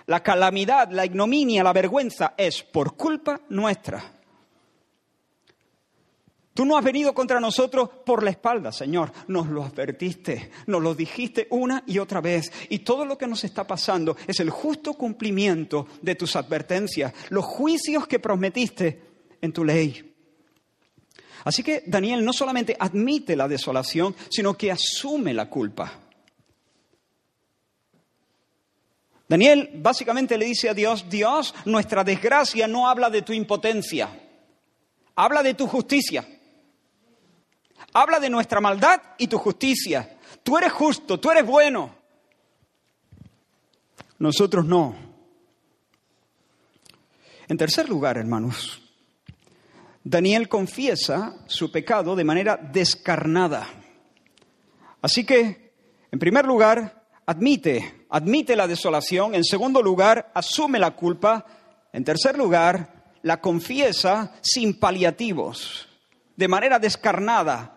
[0.07, 4.11] La calamidad, la ignominia, la vergüenza es por culpa nuestra.
[6.55, 9.11] Tú no has venido contra nosotros por la espalda, Señor.
[9.27, 12.51] Nos lo advertiste, nos lo dijiste una y otra vez.
[12.69, 17.45] Y todo lo que nos está pasando es el justo cumplimiento de tus advertencias, los
[17.45, 18.99] juicios que prometiste
[19.41, 20.14] en tu ley.
[21.45, 26.01] Así que Daniel no solamente admite la desolación, sino que asume la culpa.
[29.27, 34.10] Daniel básicamente le dice a Dios, Dios, nuestra desgracia no habla de tu impotencia,
[35.15, 36.27] habla de tu justicia.
[37.93, 40.17] Habla de nuestra maldad y tu justicia.
[40.43, 41.95] Tú eres justo, tú eres bueno.
[44.19, 44.95] Nosotros no.
[47.47, 48.81] En tercer lugar, hermanos,
[50.07, 53.67] Daniel confiesa su pecado de manera descarnada.
[55.01, 55.73] Así que,
[56.11, 59.33] en primer lugar, admite, admite la desolación.
[59.33, 61.47] En segundo lugar, asume la culpa.
[61.91, 65.89] En tercer lugar, la confiesa sin paliativos,
[66.35, 67.74] de manera descarnada,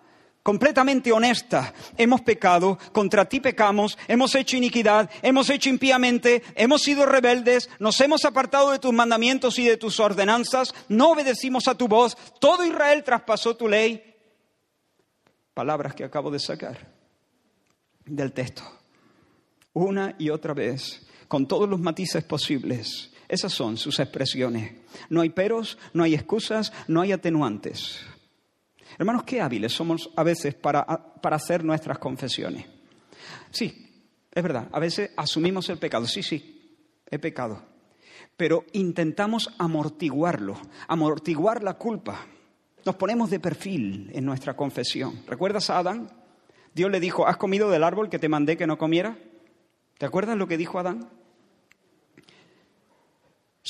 [0.48, 1.74] completamente honesta.
[1.98, 8.00] Hemos pecado, contra ti pecamos, hemos hecho iniquidad, hemos hecho impíamente, hemos sido rebeldes, nos
[8.00, 12.64] hemos apartado de tus mandamientos y de tus ordenanzas, no obedecimos a tu voz, todo
[12.64, 14.02] Israel traspasó tu ley.
[15.52, 16.78] Palabras que acabo de sacar
[18.06, 18.62] del texto.
[19.74, 24.72] Una y otra vez, con todos los matices posibles, Esas son sus expresiones.
[25.10, 28.00] No hay peros, no hay excusas, no hay atenuantes.
[28.98, 32.66] Hermanos, qué hábiles somos a veces para, para hacer nuestras confesiones.
[33.50, 36.06] Sí, es verdad, a veces asumimos el pecado.
[36.06, 36.76] Sí, sí,
[37.08, 37.62] he pecado.
[38.36, 40.56] Pero intentamos amortiguarlo,
[40.88, 42.26] amortiguar la culpa.
[42.84, 45.22] Nos ponemos de perfil en nuestra confesión.
[45.26, 46.10] ¿Recuerdas a Adán?
[46.74, 49.18] Dios le dijo, ¿has comido del árbol que te mandé que no comiera?
[49.98, 51.08] ¿Te acuerdas lo que dijo Adán?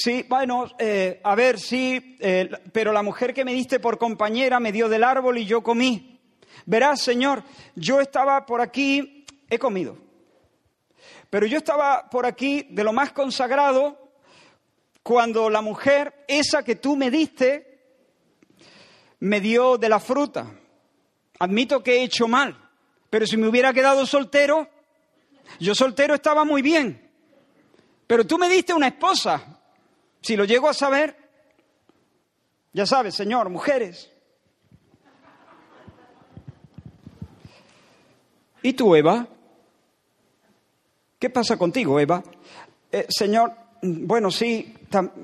[0.01, 4.61] Sí, bueno, eh, a ver, sí, eh, pero la mujer que me diste por compañera
[4.61, 6.21] me dio del árbol y yo comí.
[6.67, 7.43] Verás, Señor,
[7.75, 9.99] yo estaba por aquí, he comido,
[11.29, 14.13] pero yo estaba por aquí de lo más consagrado
[15.03, 17.81] cuando la mujer, esa que tú me diste,
[19.19, 20.47] me dio de la fruta.
[21.41, 22.57] Admito que he hecho mal,
[23.11, 24.69] pero si me hubiera quedado soltero,
[25.59, 27.11] yo soltero estaba muy bien.
[28.07, 29.58] Pero tú me diste una esposa.
[30.21, 31.17] Si lo llego a saber,
[32.73, 34.11] ya sabes, Señor, mujeres.
[38.63, 39.27] ¿Y tú, Eva?
[41.19, 42.23] ¿Qué pasa contigo, Eva?
[42.93, 43.53] Eh, señor,
[43.83, 44.75] bueno, sí,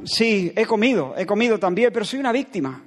[0.04, 2.82] sí, he comido, he comido también, pero soy una víctima.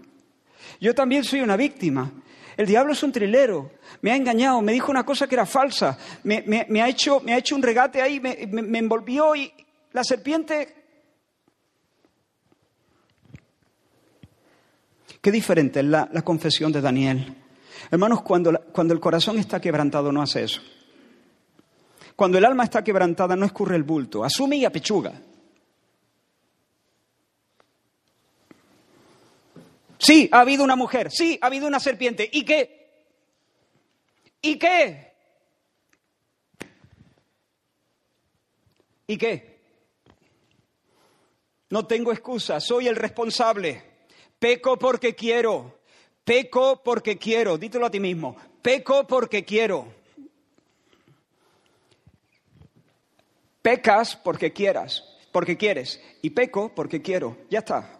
[0.79, 2.11] Yo también soy una víctima.
[2.57, 5.97] El diablo es un trilero, me ha engañado, me dijo una cosa que era falsa,
[6.23, 6.41] me,
[6.81, 8.37] ha, hecho, me ha, hecho, un regate ahí, me,
[8.79, 9.51] envolvió y
[9.93, 10.75] la serpiente...
[15.21, 17.35] Qué diferente es la, confesión de Daniel.
[17.91, 20.61] Hermanos, cuando, cuando el corazón está quebrantado no hace eso.
[22.15, 25.13] Cuando el alma está quebrantada no escurre el bulto, asume y apechuga.
[29.99, 32.29] Sí, ha habido una mujer, sí, ha habido una serpiente.
[32.31, 32.89] ¿Y qué?
[34.41, 35.13] ¿Y qué?
[39.07, 39.57] ¿Y qué?
[41.69, 43.83] No tengo excusa, soy el responsable.
[44.39, 45.79] Peco porque quiero.
[46.23, 47.57] Peco porque quiero.
[47.57, 48.35] Dítelo a ti mismo.
[48.61, 49.87] Peco porque quiero.
[53.61, 56.01] Pecas porque quieras, porque quieres.
[56.21, 57.37] Y peco porque quiero.
[57.49, 57.97] Ya está.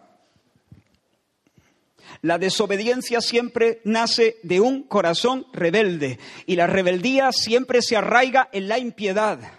[2.22, 8.68] La desobediencia siempre nace de un corazón rebelde y la rebeldía siempre se arraiga en
[8.68, 9.57] la impiedad.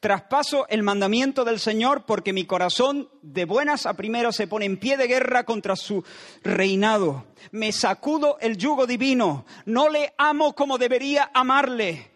[0.00, 4.78] Traspaso el mandamiento del Señor porque mi corazón de buenas a primeras se pone en
[4.78, 6.04] pie de guerra contra su
[6.44, 7.26] reinado.
[7.50, 9.44] Me sacudo el yugo divino.
[9.66, 12.12] No le amo como debería amarle.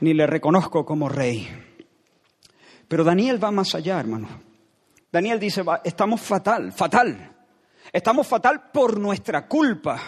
[0.00, 1.48] Ni le reconozco como rey.
[2.88, 4.28] Pero Daniel va más allá, hermano.
[5.12, 7.32] Daniel dice, estamos fatal, fatal.
[7.92, 10.00] Estamos fatal por nuestra culpa.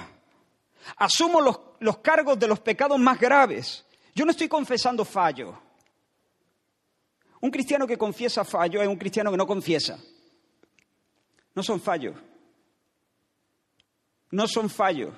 [0.97, 3.85] Asumo los, los cargos de los pecados más graves.
[4.15, 5.59] Yo no estoy confesando fallo.
[7.41, 9.99] Un cristiano que confiesa fallo es un cristiano que no confiesa.
[11.55, 12.15] No son fallos.
[14.31, 15.15] No son fallos.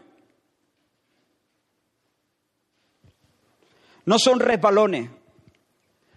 [4.05, 5.11] No son resbalones.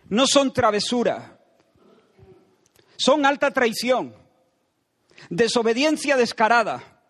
[0.10, 1.24] No son travesuras
[3.02, 4.14] son alta traición,
[5.30, 7.02] desobediencia descarada.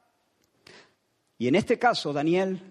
[1.38, 2.62] Y en este caso, Daniel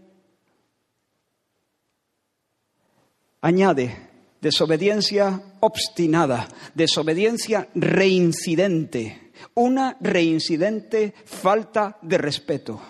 [3.41, 12.81] añade desobediencia obstinada, desobediencia reincidente, una reincidente falta de respeto.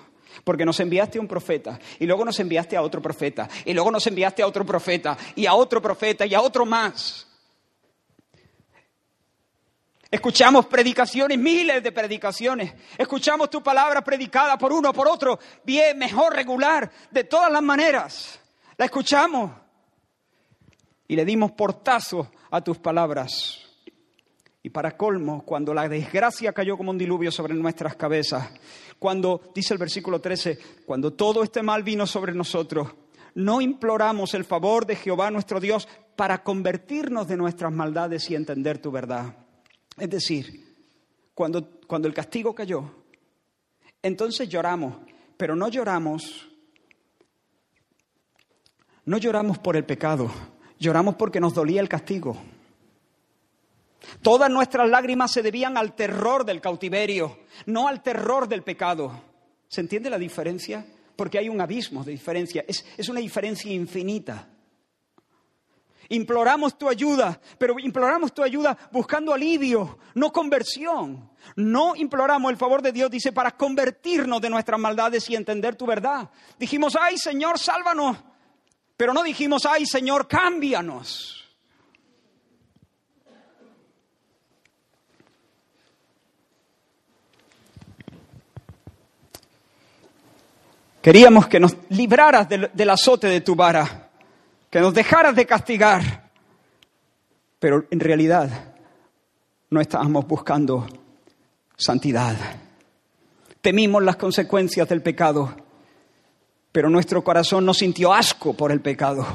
[0.45, 3.91] Porque nos enviaste a un profeta, y luego nos enviaste a otro profeta, y luego
[3.91, 7.27] nos enviaste a otro profeta, y a otro profeta, y a otro más.
[10.11, 12.73] Escuchamos predicaciones, miles de predicaciones.
[12.97, 18.41] Escuchamos tu palabra predicada por uno, por otro, bien, mejor, regular, de todas las maneras.
[18.77, 19.53] La escuchamos
[21.11, 23.59] y le dimos portazo a tus palabras.
[24.62, 28.49] Y para colmo, cuando la desgracia cayó como un diluvio sobre nuestras cabezas,
[28.96, 32.94] cuando, dice el versículo 13, cuando todo este mal vino sobre nosotros,
[33.35, 38.79] no imploramos el favor de Jehová nuestro Dios para convertirnos de nuestras maldades y entender
[38.79, 39.37] tu verdad.
[39.99, 40.64] Es decir,
[41.35, 42.85] cuando, cuando el castigo cayó,
[44.01, 44.99] entonces lloramos,
[45.37, 46.49] pero no lloramos,
[49.07, 50.31] no lloramos por el pecado,
[50.81, 52.37] lloramos porque nos dolía el castigo.
[54.23, 59.23] Todas nuestras lágrimas se debían al terror del cautiverio, no al terror del pecado.
[59.69, 60.85] ¿Se entiende la diferencia?
[61.14, 64.49] Porque hay un abismo de diferencia, es, es una diferencia infinita.
[66.09, 71.31] Imploramos tu ayuda, pero imploramos tu ayuda buscando alivio, no conversión.
[71.55, 75.87] No imploramos el favor de Dios, dice, para convertirnos de nuestras maldades y entender tu
[75.87, 76.29] verdad.
[76.59, 78.16] Dijimos, ay Señor, sálvanos.
[79.01, 81.43] Pero no dijimos, ay Señor, cámbianos.
[91.01, 94.11] Queríamos que nos libraras del, del, azote de tu vara,
[94.69, 96.29] que nos dejaras de castigar,
[97.59, 98.75] pero en realidad
[99.71, 100.87] no estábamos buscando
[101.75, 102.37] santidad.
[103.63, 105.70] Temimos las consecuencias del pecado
[106.73, 109.27] pero nuestro corazón no sintió asco por el pecado.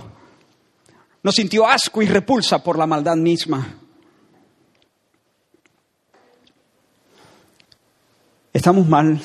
[1.24, 3.80] No sintió asco y repulsa por la maldad misma.
[8.54, 9.20] Estamos mal.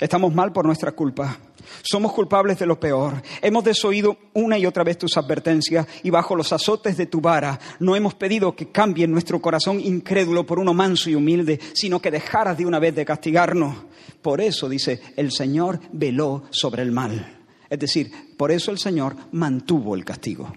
[0.00, 1.38] Estamos mal por nuestra culpa.
[1.82, 3.22] Somos culpables de lo peor.
[3.40, 7.58] Hemos desoído una y otra vez tus advertencias y bajo los azotes de tu vara
[7.80, 12.10] no hemos pedido que cambie nuestro corazón incrédulo por uno manso y humilde, sino que
[12.10, 13.76] dejaras de una vez de castigarnos.
[14.20, 17.40] Por eso, dice, el Señor veló sobre el mal.
[17.68, 20.52] Es decir, por eso el Señor mantuvo el castigo.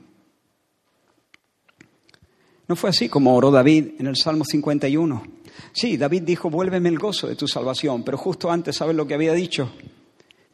[2.68, 5.24] No fue así como oró David en el Salmo 51.
[5.72, 9.14] Sí, David dijo, vuélveme el gozo de tu salvación, pero justo antes, ¿sabes lo que
[9.14, 9.72] había dicho?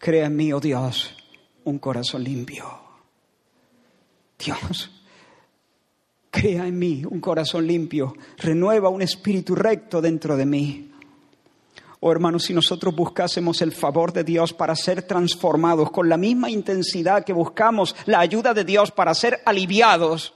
[0.01, 1.15] Crea en mí, oh Dios,
[1.63, 2.65] un corazón limpio.
[4.43, 4.89] Dios,
[6.31, 10.91] crea en mí un corazón limpio, renueva un espíritu recto dentro de mí.
[11.99, 16.49] Oh hermanos, si nosotros buscásemos el favor de Dios para ser transformados con la misma
[16.49, 20.33] intensidad que buscamos la ayuda de Dios para ser aliviados,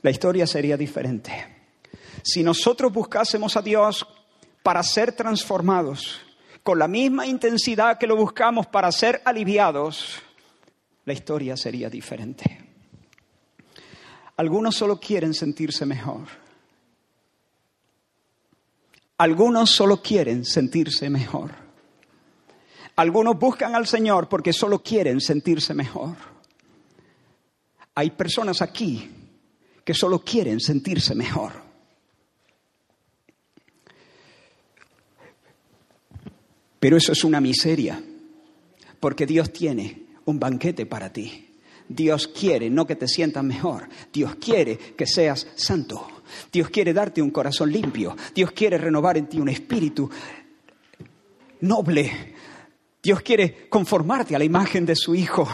[0.00, 1.56] la historia sería diferente.
[2.22, 4.06] Si nosotros buscásemos a Dios
[4.68, 6.20] para ser transformados,
[6.62, 10.20] con la misma intensidad que lo buscamos para ser aliviados,
[11.06, 12.66] la historia sería diferente.
[14.36, 16.26] Algunos solo quieren sentirse mejor.
[19.16, 21.52] Algunos solo quieren sentirse mejor.
[22.96, 26.14] Algunos buscan al Señor porque solo quieren sentirse mejor.
[27.94, 29.10] Hay personas aquí
[29.82, 31.67] que solo quieren sentirse mejor.
[36.80, 38.02] Pero eso es una miseria,
[39.00, 41.46] porque Dios tiene un banquete para ti.
[41.88, 46.06] Dios quiere no que te sientas mejor, Dios quiere que seas santo.
[46.52, 50.10] Dios quiere darte un corazón limpio, Dios quiere renovar en ti un espíritu
[51.60, 52.34] noble.
[53.02, 55.48] Dios quiere conformarte a la imagen de su Hijo.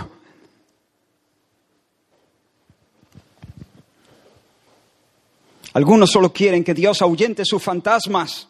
[5.75, 8.49] Algunos solo quieren que Dios ahuyente sus fantasmas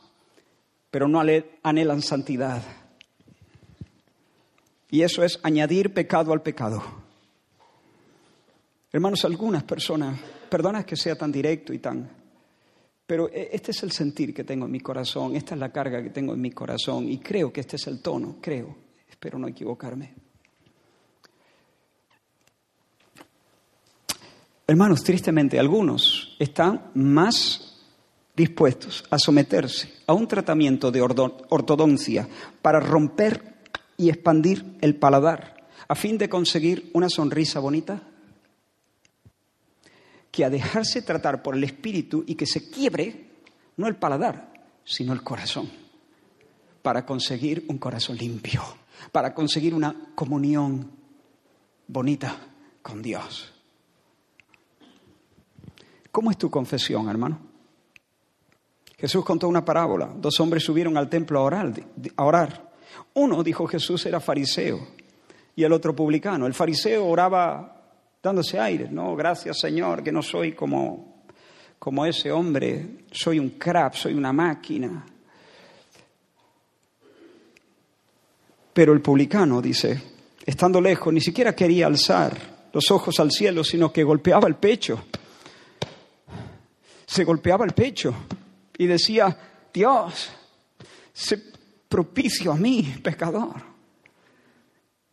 [0.95, 1.21] pero no
[1.65, 2.63] anhelan santidad.
[4.91, 6.81] Y eso es añadir pecado al pecado.
[8.93, 12.09] Hermanos, algunas personas, perdona que sea tan directo y tan,
[13.05, 16.01] pero e, este es el sentir que tengo en mi corazón, esta es la carga
[16.01, 18.77] que tengo en mi corazón y creo que este es el tono, creo,
[19.11, 20.15] espero no equivocarme.
[24.65, 27.74] Hermanos, tristemente, algunos están más
[28.37, 32.29] dispuestos a someterse a un tratamiento de ortodoncia
[32.61, 33.55] para romper
[33.97, 35.55] y expandir el paladar
[35.89, 38.03] a fin de conseguir una sonrisa bonita,
[40.31, 43.31] que a dejarse tratar por el espíritu y que se quiebre
[43.77, 44.53] no el paladar,
[44.85, 45.71] sino el corazón,
[46.83, 48.63] para conseguir un corazón limpio,
[49.13, 50.91] para conseguir una comunión
[51.87, 52.37] bonita
[52.83, 53.53] con Dios.
[56.11, 57.54] ¿Cómo es tu confesión, hermano?
[59.05, 60.11] Jesús contó una parábola.
[60.17, 62.73] Dos hombres subieron al templo a orar.
[63.13, 64.81] Uno, dijo Jesús, era fariseo
[65.55, 66.47] y el otro publicano.
[66.47, 67.83] El fariseo oraba
[68.23, 69.15] dándose aire, ¿no?
[69.15, 71.25] Gracias Señor, que no soy como,
[71.79, 75.05] como ese hombre, soy un crap, soy una máquina.
[78.73, 80.03] Pero el publicano, dice,
[80.47, 82.35] estando lejos, ni siquiera quería alzar
[82.73, 85.05] los ojos al cielo, sino que golpeaba el pecho.
[87.05, 88.15] Se golpeaba el pecho
[88.79, 89.37] y decía,
[89.73, 90.31] Dios,
[91.13, 91.39] se
[91.89, 93.63] propicio a mí, pecador.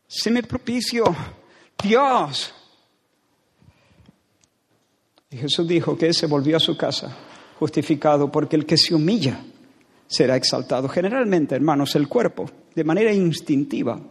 [0.07, 1.03] Se me propicio,
[1.81, 2.53] Dios.
[5.29, 7.15] Y Jesús dijo que ese volvió a su casa
[7.59, 9.43] justificado porque el que se humilla
[10.07, 10.89] será exaltado.
[10.89, 14.01] Generalmente, hermanos, el cuerpo, de manera instintiva,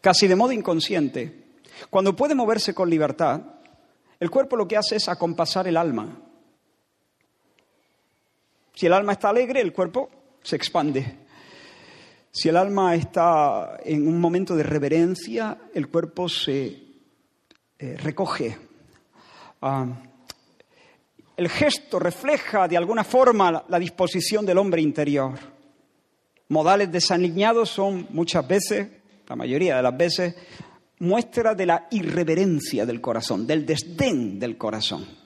[0.00, 1.46] casi de modo inconsciente,
[1.90, 3.40] cuando puede moverse con libertad,
[4.20, 6.25] el cuerpo lo que hace es acompasar el alma
[8.76, 10.10] si el alma está alegre, el cuerpo
[10.42, 11.16] se expande.
[12.30, 16.66] Si el alma está en un momento de reverencia, el cuerpo se
[17.78, 18.58] eh, recoge.
[19.62, 19.86] Ah,
[21.38, 25.32] el gesto refleja de alguna forma la disposición del hombre interior.
[26.48, 28.88] Modales desaliñados son muchas veces,
[29.26, 30.34] la mayoría de las veces,
[30.98, 35.25] muestra de la irreverencia del corazón, del desdén del corazón.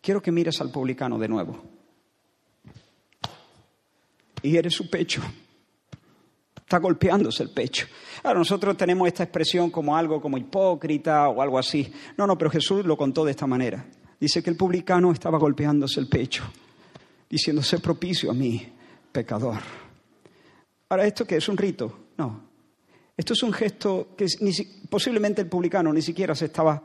[0.00, 1.62] Quiero que mires al publicano de nuevo.
[4.42, 5.22] y eres su pecho.
[6.56, 7.86] Está golpeándose el pecho.
[8.22, 11.92] Ahora, nosotros tenemos esta expresión como algo como hipócrita o algo así.
[12.16, 13.84] No, no, pero Jesús lo contó de esta manera.
[14.18, 16.44] Dice que el publicano estaba golpeándose el pecho,
[17.28, 18.66] diciendo, sé propicio a mí,
[19.10, 19.58] pecador.
[20.88, 22.06] Ahora, ¿esto qué es un rito?
[22.16, 22.48] No.
[23.16, 24.26] Esto es un gesto que
[24.88, 26.82] posiblemente el publicano ni siquiera se estaba,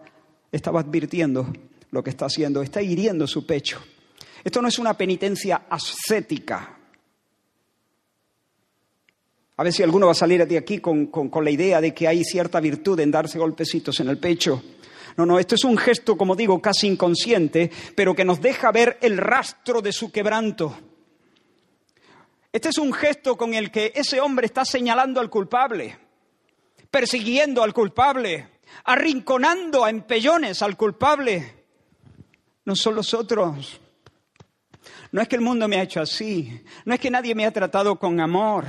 [0.51, 1.47] estaba advirtiendo
[1.95, 3.81] lo que está haciendo, está hiriendo su pecho.
[4.43, 6.77] Esto no es una penitencia ascética.
[9.57, 12.07] A ver si alguno va a salir de aquí con, con la idea de que
[12.07, 14.61] hay cierta virtud en darse golpecitos en el pecho.
[15.17, 18.97] No, no, esto es un gesto, como digo, casi inconsciente, pero que nos deja ver
[19.01, 20.77] el rastro de su quebranto.
[22.51, 25.97] Este es un gesto con el que ese hombre está señalando al culpable,
[26.91, 28.49] persiguiendo al culpable,
[28.83, 31.64] arrinconando a empellones al culpable.
[32.65, 33.79] No son los otros.
[35.11, 37.51] No es que el mundo me ha hecho así, no es que nadie me ha
[37.51, 38.65] tratado con amor,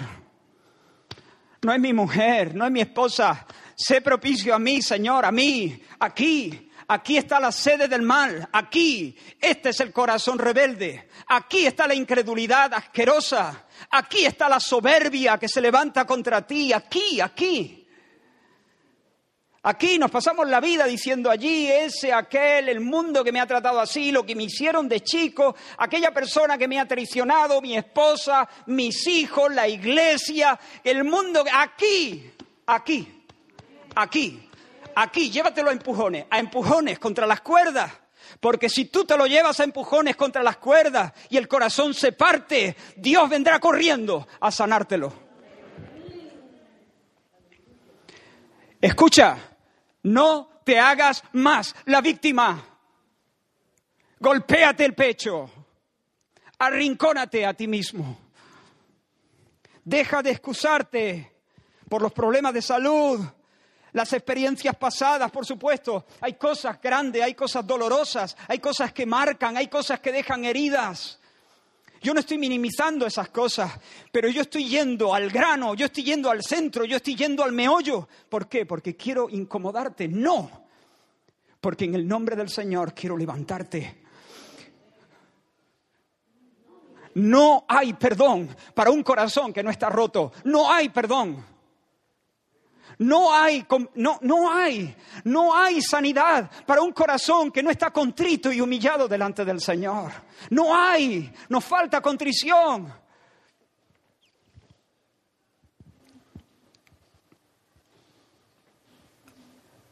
[1.62, 5.82] no es mi mujer, no es mi esposa, sé propicio a mí, Señor, a mí,
[5.98, 6.62] aquí.
[6.88, 9.16] Aquí está la sede del mal, aquí.
[9.40, 15.48] Este es el corazón rebelde, aquí está la incredulidad asquerosa, aquí está la soberbia que
[15.48, 17.75] se levanta contra ti, aquí, aquí.
[19.68, 23.80] Aquí nos pasamos la vida diciendo allí, ese, aquel, el mundo que me ha tratado
[23.80, 28.48] así, lo que me hicieron de chico, aquella persona que me ha traicionado, mi esposa,
[28.66, 32.30] mis hijos, la iglesia, el mundo, aquí,
[32.66, 33.16] aquí
[33.96, 34.48] aquí,
[34.94, 37.92] aquí, llévatelo a empujones, a empujones contra las cuerdas.
[38.40, 42.12] Porque si tú te lo llevas a empujones contra las cuerdas y el corazón se
[42.12, 45.12] parte, Dios vendrá corriendo a sanártelo.
[48.80, 49.55] Escucha,
[50.06, 52.62] no te hagas más la víctima.
[54.20, 55.50] Golpéate el pecho.
[56.58, 58.16] Arrincónate a ti mismo.
[59.84, 61.32] Deja de excusarte
[61.88, 63.20] por los problemas de salud,
[63.92, 66.06] las experiencias pasadas, por supuesto.
[66.20, 71.20] Hay cosas grandes, hay cosas dolorosas, hay cosas que marcan, hay cosas que dejan heridas.
[72.06, 73.72] Yo no estoy minimizando esas cosas,
[74.12, 77.50] pero yo estoy yendo al grano, yo estoy yendo al centro, yo estoy yendo al
[77.50, 78.06] meollo.
[78.28, 78.64] ¿Por qué?
[78.64, 80.06] Porque quiero incomodarte.
[80.06, 80.48] No,
[81.60, 84.04] porque en el nombre del Señor quiero levantarte.
[87.14, 90.30] No hay perdón para un corazón que no está roto.
[90.44, 91.44] No hay perdón.
[92.98, 98.50] No hay, no, no hay, no hay sanidad para un corazón que no está contrito
[98.50, 100.12] y humillado delante del Señor.
[100.50, 102.90] No hay, nos falta contrición.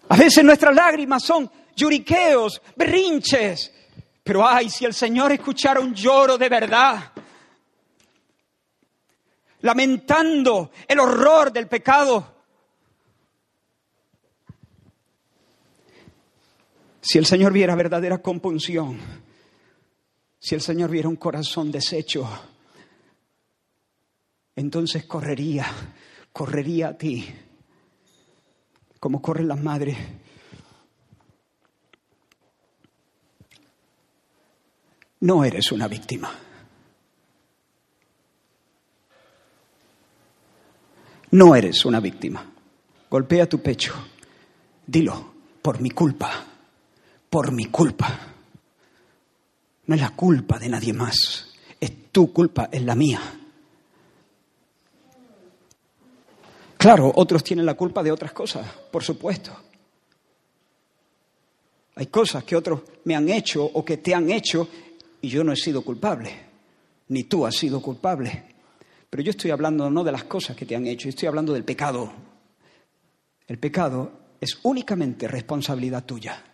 [0.09, 3.71] A veces nuestras lágrimas son lloriqueos, berrinches,
[4.23, 7.13] pero ay, si el Señor escuchara un lloro de verdad,
[9.61, 12.34] lamentando el horror del pecado,
[17.07, 18.99] Si el Señor viera verdadera compunción,
[20.39, 22.27] si el Señor viera un corazón deshecho,
[24.57, 25.67] entonces correría,
[26.33, 27.27] correría a ti,
[28.99, 29.99] como corren las madres.
[35.21, 36.33] No eres una víctima.
[41.33, 42.51] No eres una víctima.
[43.11, 43.93] Golpea tu pecho.
[44.87, 46.54] Dilo, por mi culpa
[47.35, 48.17] por mi culpa.
[49.87, 53.21] No es la culpa de nadie más, es tu culpa, es la mía.
[56.77, 59.51] Claro, otros tienen la culpa de otras cosas, por supuesto.
[61.97, 64.69] Hay cosas que otros me han hecho o que te han hecho
[65.21, 66.31] y yo no he sido culpable,
[67.09, 68.45] ni tú has sido culpable.
[69.11, 71.65] Pero yo estoy hablando no de las cosas que te han hecho, estoy hablando del
[71.65, 72.13] pecado.
[73.49, 76.54] El pecado es únicamente responsabilidad tuya.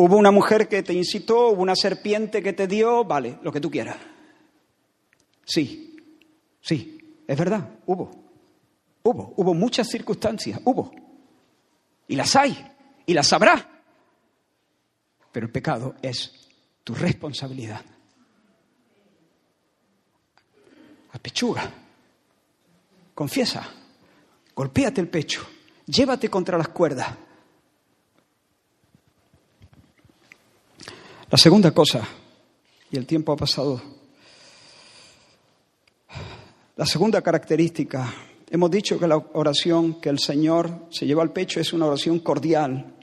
[0.00, 3.60] Hubo una mujer que te incitó, hubo una serpiente que te dio, vale, lo que
[3.60, 3.96] tú quieras.
[5.44, 5.96] Sí,
[6.60, 8.08] sí, es verdad, hubo.
[9.02, 10.92] Hubo, hubo muchas circunstancias, hubo.
[12.06, 12.64] Y las hay,
[13.06, 13.82] y las habrá.
[15.32, 16.46] Pero el pecado es
[16.84, 17.84] tu responsabilidad.
[21.10, 21.72] Apechuga,
[23.16, 23.68] confiesa,
[24.54, 25.44] golpéate el pecho,
[25.86, 27.16] llévate contra las cuerdas
[31.30, 32.08] La segunda cosa,
[32.90, 33.82] y el tiempo ha pasado,
[36.74, 38.14] la segunda característica,
[38.48, 42.20] hemos dicho que la oración que el Señor se lleva al pecho es una oración
[42.20, 42.94] cordial,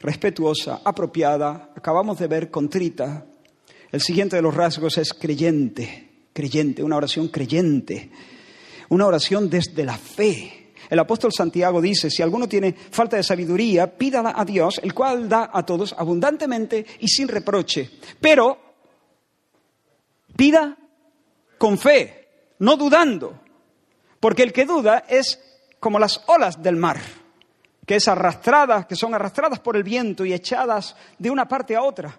[0.00, 3.26] respetuosa, apropiada, acabamos de ver contrita.
[3.92, 8.10] El siguiente de los rasgos es creyente, creyente, una oración creyente,
[8.88, 10.55] una oración desde la fe.
[10.88, 15.28] El apóstol Santiago dice, si alguno tiene falta de sabiduría, pídala a Dios, el cual
[15.28, 17.90] da a todos abundantemente y sin reproche.
[18.20, 18.58] Pero
[20.36, 20.76] pida
[21.58, 22.28] con fe,
[22.58, 23.40] no dudando,
[24.20, 25.40] porque el que duda es
[25.80, 27.00] como las olas del mar,
[27.86, 31.82] que es arrastradas, que son arrastradas por el viento y echadas de una parte a
[31.82, 32.18] otra.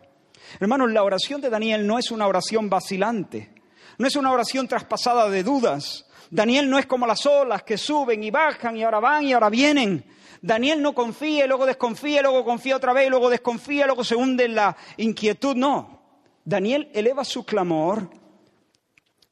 [0.60, 3.54] Hermanos, la oración de Daniel no es una oración vacilante,
[3.98, 6.06] no es una oración traspasada de dudas.
[6.30, 9.50] Daniel no es como las olas que suben y bajan y ahora van y ahora
[9.50, 10.04] vienen.
[10.42, 14.16] Daniel no confía y luego desconfía, luego confía otra vez y luego desconfía, luego se
[14.16, 15.56] hunde en la inquietud.
[15.56, 16.02] No.
[16.44, 18.10] Daniel eleva su clamor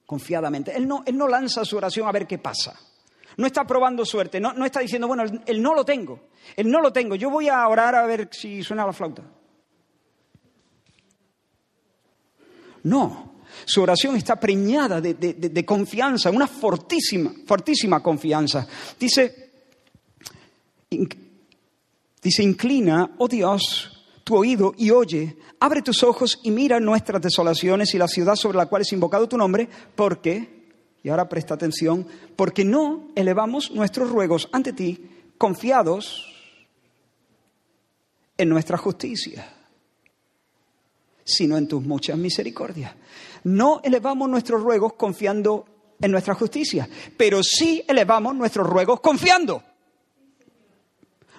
[0.05, 0.75] confiadamente.
[0.75, 2.79] Él no, él no lanza su oración a ver qué pasa.
[3.37, 6.79] No está probando suerte, no, no está diciendo, bueno, él no lo tengo, él no
[6.79, 9.23] lo tengo, yo voy a orar a ver si suena la flauta.
[12.83, 18.67] No, su oración está preñada de, confianza, una fortísima, fortísima confianza.
[18.99, 19.51] Dice,
[22.21, 27.93] dice, inclina, oh Dios, tu oído y oye, abre tus ojos y mira nuestras desolaciones
[27.93, 30.65] y la ciudad sobre la cual es invocado tu nombre, porque,
[31.03, 36.33] y ahora presta atención, porque no elevamos nuestros ruegos ante ti confiados
[38.37, 39.47] en nuestra justicia,
[41.23, 42.93] sino en tus muchas misericordias.
[43.45, 45.65] No elevamos nuestros ruegos confiando
[46.01, 49.63] en nuestra justicia, pero sí elevamos nuestros ruegos confiando.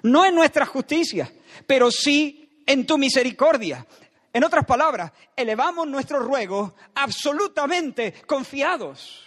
[0.04, 1.32] No en nuestra justicia,
[1.66, 3.84] pero sí en tu misericordia.
[4.32, 9.26] En otras palabras, elevamos nuestros ruegos absolutamente confiados.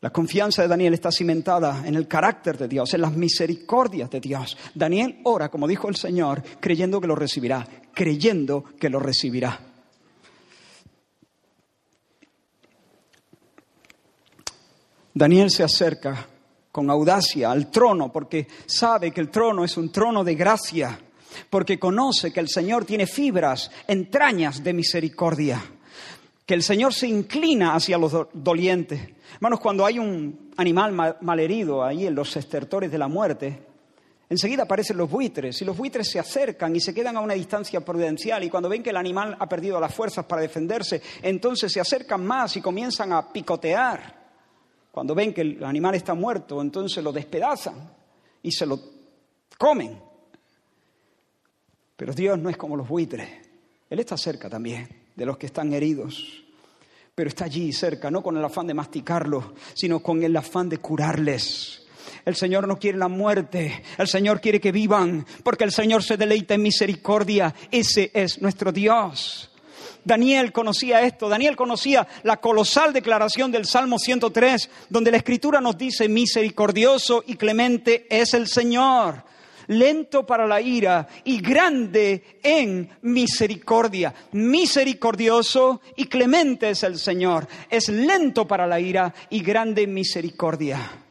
[0.00, 4.20] La confianza de Daniel está cimentada en el carácter de Dios, en las misericordias de
[4.20, 4.56] Dios.
[4.74, 7.66] Daniel ora, como dijo el Señor, creyendo que lo recibirá,
[7.96, 9.58] creyendo que lo recibirá.
[15.14, 16.26] Daniel se acerca
[16.70, 21.00] con audacia al trono, porque sabe que el trono es un trono de gracia,
[21.48, 25.64] porque conoce que el Señor tiene fibras, entrañas de misericordia,
[26.44, 29.00] que el Señor se inclina hacia los dolientes.
[29.36, 33.58] Hermanos, cuando hay un animal malherido ahí en los estertores de la muerte,
[34.28, 37.80] Enseguida aparecen los buitres y los buitres se acercan y se quedan a una distancia
[37.80, 41.80] prudencial y cuando ven que el animal ha perdido las fuerzas para defenderse, entonces se
[41.80, 44.26] acercan más y comienzan a picotear.
[44.90, 47.92] Cuando ven que el animal está muerto, entonces lo despedazan
[48.42, 48.80] y se lo
[49.56, 50.00] comen.
[51.96, 53.28] Pero Dios no es como los buitres.
[53.88, 56.42] Él está cerca también de los que están heridos.
[57.14, 60.78] Pero está allí cerca, no con el afán de masticarlos, sino con el afán de
[60.78, 61.85] curarles.
[62.24, 66.16] El Señor no quiere la muerte, el Señor quiere que vivan, porque el Señor se
[66.16, 67.54] deleita en misericordia.
[67.70, 69.50] Ese es nuestro Dios.
[70.06, 75.76] Daniel conocía esto, Daniel conocía la colosal declaración del Salmo 103, donde la Escritura nos
[75.76, 79.24] dice, misericordioso y clemente es el Señor,
[79.66, 84.14] lento para la ira y grande en misericordia.
[84.30, 91.05] Misericordioso y clemente es el Señor, es lento para la ira y grande en misericordia.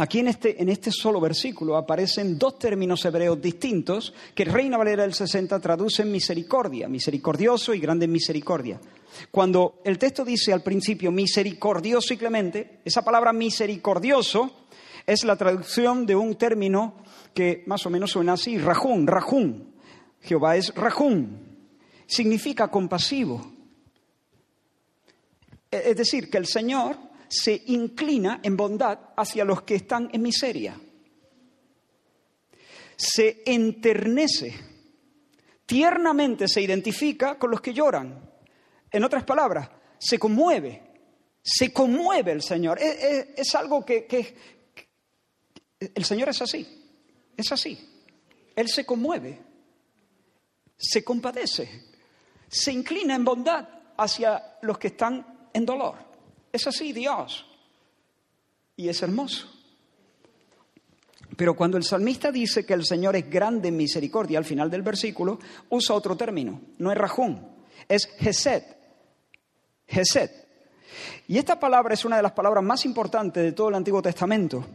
[0.00, 5.02] Aquí en este, en este solo versículo aparecen dos términos hebreos distintos que Reina Valera
[5.02, 8.80] del 60 traduce misericordia, misericordioso y grande misericordia.
[9.30, 14.68] Cuando el texto dice al principio misericordioso y clemente, esa palabra misericordioso
[15.06, 16.94] es la traducción de un término
[17.34, 19.74] que más o menos suena así, rajún, rajún.
[20.22, 21.58] Jehová es rajún,
[22.06, 23.52] significa compasivo.
[25.70, 30.78] Es decir, que el Señor se inclina en bondad hacia los que están en miseria.
[32.96, 34.52] Se enternece,
[35.64, 38.28] tiernamente se identifica con los que lloran.
[38.90, 40.82] En otras palabras, se conmueve,
[41.40, 42.80] se conmueve el Señor.
[42.80, 44.34] Es, algo que, que
[45.78, 46.66] el Señor es así,
[47.36, 47.78] es así.
[48.56, 49.40] Él se conmueve,
[50.76, 51.92] se compadece,
[52.48, 56.09] se inclina en bondad hacia los que están en dolor.
[56.52, 57.46] Es así Dios.
[58.76, 59.48] Y es hermoso.
[61.36, 64.82] Pero cuando el salmista dice que el Señor es grande en misericordia, al final del
[64.82, 65.38] versículo,
[65.70, 66.60] usa otro término.
[66.78, 67.46] No es rajún,
[67.88, 68.62] es gesed.
[69.86, 70.30] Gesed.
[71.28, 74.66] Y esta palabra es una de las palabras más importantes de todo el Antiguo Testamento.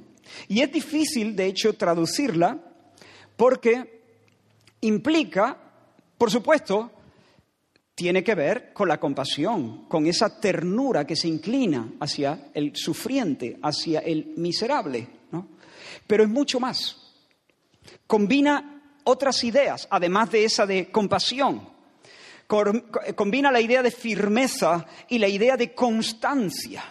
[0.47, 2.57] Y es difícil, de hecho, traducirla
[3.35, 4.01] porque
[4.81, 5.57] implica,
[6.17, 6.91] por supuesto,
[7.95, 13.57] tiene que ver con la compasión, con esa ternura que se inclina hacia el sufriente,
[13.63, 15.07] hacia el miserable.
[15.31, 15.47] ¿no?
[16.05, 17.13] Pero es mucho más.
[18.05, 21.69] Combina otras ideas, además de esa de compasión.
[23.15, 26.83] Combina la idea de firmeza y la idea de constancia.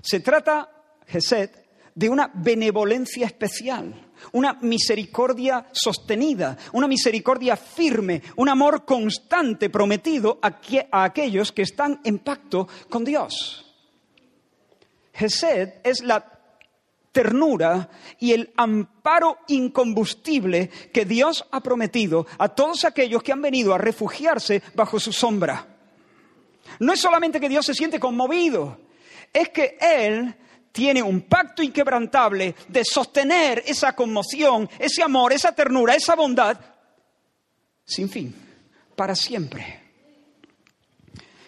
[0.00, 0.70] Se trata,
[1.06, 1.50] Gesed,
[1.96, 10.58] de una benevolencia especial, una misericordia sostenida, una misericordia firme, un amor constante prometido a,
[11.02, 13.64] aquellos que están en pacto con Dios.
[15.14, 16.32] Gesed es la
[17.12, 17.88] ternura
[18.20, 23.78] y el amparo incombustible que Dios ha prometido a todos aquellos que han venido a
[23.78, 25.66] refugiarse bajo su sombra.
[26.78, 28.76] No es solamente que Dios se siente conmovido,
[29.32, 30.36] es que Él
[30.76, 36.60] tiene un pacto inquebrantable de sostener esa conmoción, ese amor, esa ternura, esa bondad,
[37.82, 38.34] sin fin,
[38.94, 39.80] para siempre.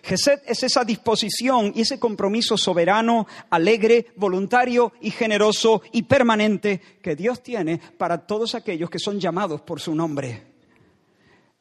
[0.03, 7.15] Gesed es esa disposición y ese compromiso soberano, alegre, voluntario y generoso y permanente que
[7.15, 10.48] Dios tiene para todos aquellos que son llamados por su nombre.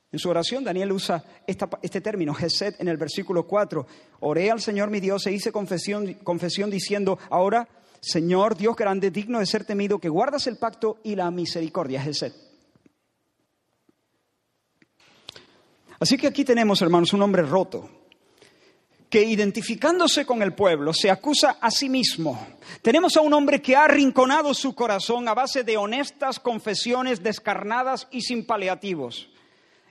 [0.09, 3.85] En su oración, Daniel usa este término, Gesed, en el versículo 4.
[4.21, 7.67] Oré al Señor mi Dios e hice confesión, confesión diciendo, ahora,
[7.99, 12.31] Señor Dios grande, digno de ser temido, que guardas el pacto y la misericordia, Gesed.
[15.99, 17.89] Así que aquí tenemos, hermanos, un hombre roto,
[19.09, 22.47] que identificándose con el pueblo se acusa a sí mismo.
[22.81, 28.07] Tenemos a un hombre que ha arrinconado su corazón a base de honestas confesiones descarnadas
[28.11, 29.29] y sin paliativos.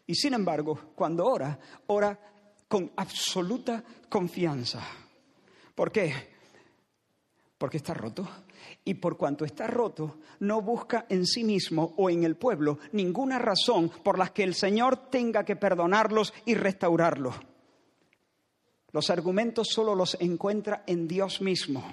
[0.07, 2.19] Y sin embargo, cuando ora, ora
[2.69, 4.83] con absoluta confianza.
[5.75, 6.13] ¿Por qué?
[7.59, 8.29] Porque está roto.
[8.85, 13.39] Y por cuanto está roto, no busca en sí mismo o en el pueblo ninguna
[13.39, 17.35] razón por la que el Señor tenga que perdonarlos y restaurarlos
[18.97, 21.85] los argumentos solo los encuentra en Dios mismo.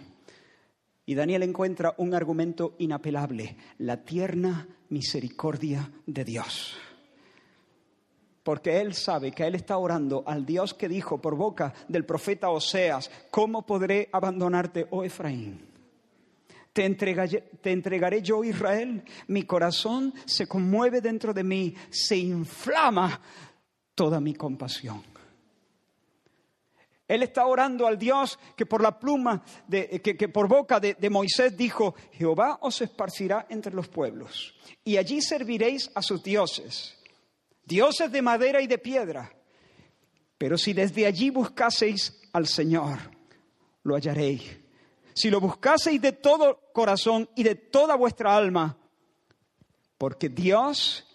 [1.06, 6.78] Y Daniel encuentra un argumento inapelable, la tierna misericordia de Dios.
[8.44, 12.50] Porque él sabe que él está orando al Dios que dijo por boca del profeta
[12.50, 15.66] Oseas, ¿cómo podré abandonarte, oh Efraín?
[16.74, 19.04] Te entregaré, te entregaré, yo, Israel.
[19.28, 23.22] Mi corazón se conmueve dentro de mí, se inflama
[23.96, 25.02] toda mi compasión.
[27.08, 31.56] Él está orando al Dios que por la pluma, de, que, por boca de Moisés
[31.56, 36.98] dijo, Jehová os esparcirá entre los pueblos, y allí serviréis a sus dioses,
[37.66, 39.32] dioses de madera y de piedra.
[40.38, 43.00] Pero si desde allí buscaseis al Señor,
[43.84, 44.60] lo hallaréis.
[45.14, 48.78] Si lo buscaseis de todo corazón y de toda vuestra alma,
[49.98, 51.06] porque Dios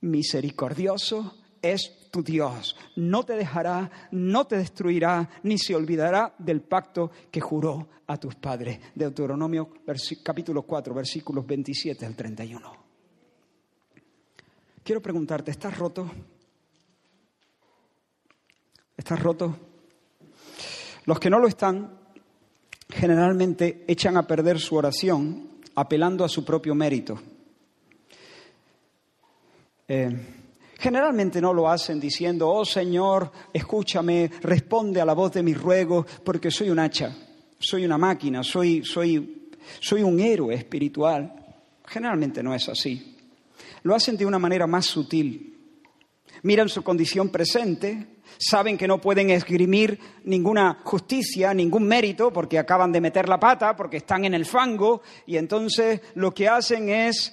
[0.00, 2.76] misericordioso es tu Dios.
[2.94, 8.34] No te dejará, no te destruirá, ni se olvidará del pacto que juró a tus
[8.36, 8.78] padres.
[8.94, 9.70] Deuteronomio
[10.22, 12.85] capítulo 4, versículos 27 al 31.
[14.86, 16.08] Quiero preguntarte, ¿estás roto?
[18.96, 19.56] ¿Estás roto?
[21.06, 21.98] Los que no lo están
[22.88, 27.20] generalmente echan a perder su oración apelando a su propio mérito.
[29.88, 30.16] Eh,
[30.78, 36.06] Generalmente no lo hacen diciendo, oh Señor, escúchame, responde a la voz de mis ruegos,
[36.22, 37.12] porque soy un hacha,
[37.58, 39.48] soy una máquina, soy, soy,
[39.80, 41.32] soy un héroe espiritual.
[41.84, 43.15] Generalmente no es así.
[43.86, 45.54] Lo hacen de una manera más sutil.
[46.42, 52.92] Miran su condición presente, saben que no pueden esgrimir ninguna justicia, ningún mérito, porque acaban
[52.92, 57.32] de meter la pata, porque están en el fango, y entonces lo que hacen es,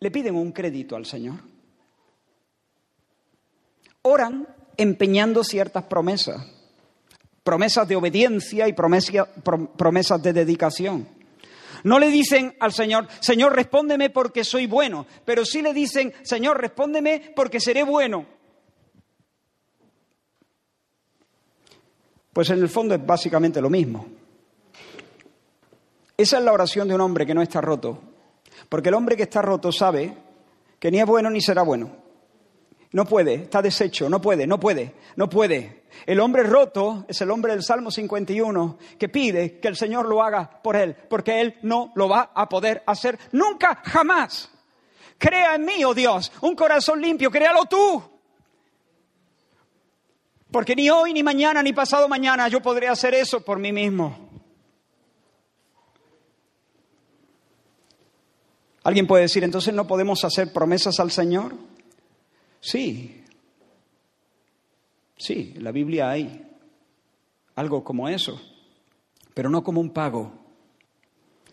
[0.00, 1.52] le piden un crédito al Señor
[4.02, 6.44] oran empeñando ciertas promesas,
[7.42, 11.08] promesas de obediencia y promesas de dedicación.
[11.84, 16.60] No le dicen al Señor, Señor, respóndeme porque soy bueno, pero sí le dicen, Señor,
[16.60, 18.26] respóndeme porque seré bueno.
[22.32, 24.06] Pues en el fondo es básicamente lo mismo.
[26.16, 27.98] Esa es la oración de un hombre que no está roto,
[28.68, 30.16] porque el hombre que está roto sabe
[30.78, 32.01] que ni es bueno ni será bueno.
[32.92, 35.84] No puede, está deshecho, no puede, no puede, no puede.
[36.04, 40.22] El hombre roto es el hombre del Salmo 51 que pide que el Señor lo
[40.22, 44.50] haga por él, porque él no lo va a poder hacer nunca, jamás.
[45.16, 48.02] Crea en mí, oh Dios, un corazón limpio, créalo tú.
[50.50, 54.28] Porque ni hoy, ni mañana, ni pasado mañana yo podré hacer eso por mí mismo.
[58.84, 61.54] Alguien puede decir, entonces no podemos hacer promesas al Señor.
[62.64, 63.24] Sí,
[65.16, 66.46] sí, en la Biblia hay
[67.56, 68.40] algo como eso,
[69.34, 70.32] pero no como un pago,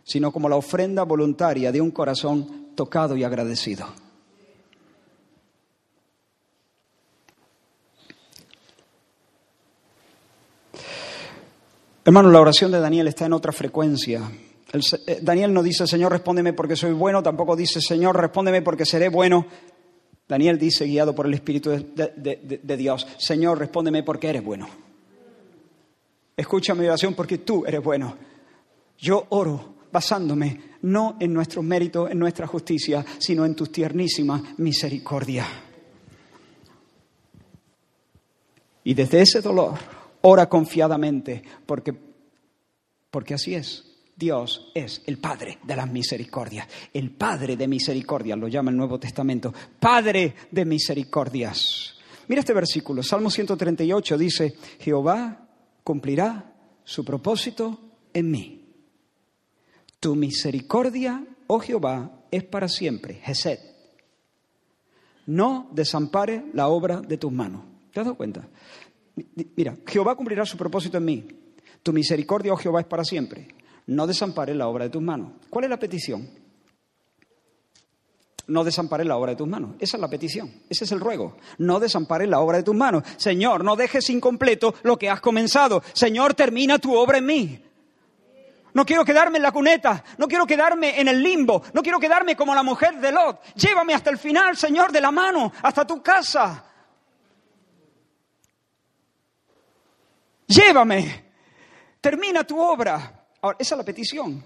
[0.03, 3.87] sino como la ofrenda voluntaria de un corazón tocado y agradecido.
[12.05, 14.29] Hermano, la oración de Daniel está en otra frecuencia.
[15.07, 19.09] Eh, Daniel no dice, Señor, respóndeme porque soy bueno, tampoco dice, Señor, respóndeme porque seré
[19.09, 19.47] bueno.
[20.29, 24.69] Daniel dice, guiado por el Espíritu de, Dios, Señor, respóndeme porque eres bueno.
[26.37, 28.15] Escucha mi oración porque tú eres bueno.
[28.97, 35.45] Yo oro basándome no en nuestros méritos, en nuestra justicia, sino en tu tiernísima misericordia.
[38.83, 39.73] Y desde ese dolor
[40.21, 41.93] Ora confiadamente, porque,
[43.09, 43.85] porque así es.
[44.19, 46.67] Dios es el Padre de las misericordias.
[46.93, 49.53] El Padre de misericordias, lo llama el Nuevo Testamento.
[49.79, 51.95] Padre de misericordias.
[52.27, 55.47] Mira este versículo, Salmo 138 dice, Jehová
[55.85, 56.53] cumplirá
[56.83, 57.79] su propósito
[58.13, 58.65] en mí.
[60.01, 63.15] Tu misericordia, oh Jehová, es para siempre.
[63.23, 63.59] Gesed.
[65.27, 67.63] No desampare la obra de tus manos.
[67.93, 68.47] ¿Te has dado cuenta?
[69.55, 71.27] Mira, Jehová cumplirá su propósito en mí.
[71.81, 73.58] Tu misericordia, oh Jehová, es para siempre.
[73.89, 75.31] No desampares la obra de tus manos.
[75.49, 76.29] ¿Cuál es la petición?
[78.45, 79.71] No desampares la obra de tus manos.
[79.79, 80.61] Esa es la petición.
[80.69, 81.37] Ese es el ruego.
[81.57, 83.03] No desampares la obra de tus manos.
[83.17, 85.81] Señor, no dejes incompleto lo que has comenzado.
[85.93, 87.65] Señor, termina tu obra en mí.
[88.75, 92.35] No quiero quedarme en la cuneta, no quiero quedarme en el limbo, no quiero quedarme
[92.35, 93.41] como la mujer de Lot.
[93.55, 96.63] Llévame hasta el final, Señor, de la mano, hasta tu casa.
[100.47, 101.31] llévame,
[101.99, 103.18] termina tu obra.
[103.41, 104.43] Ahora, esa es la petición.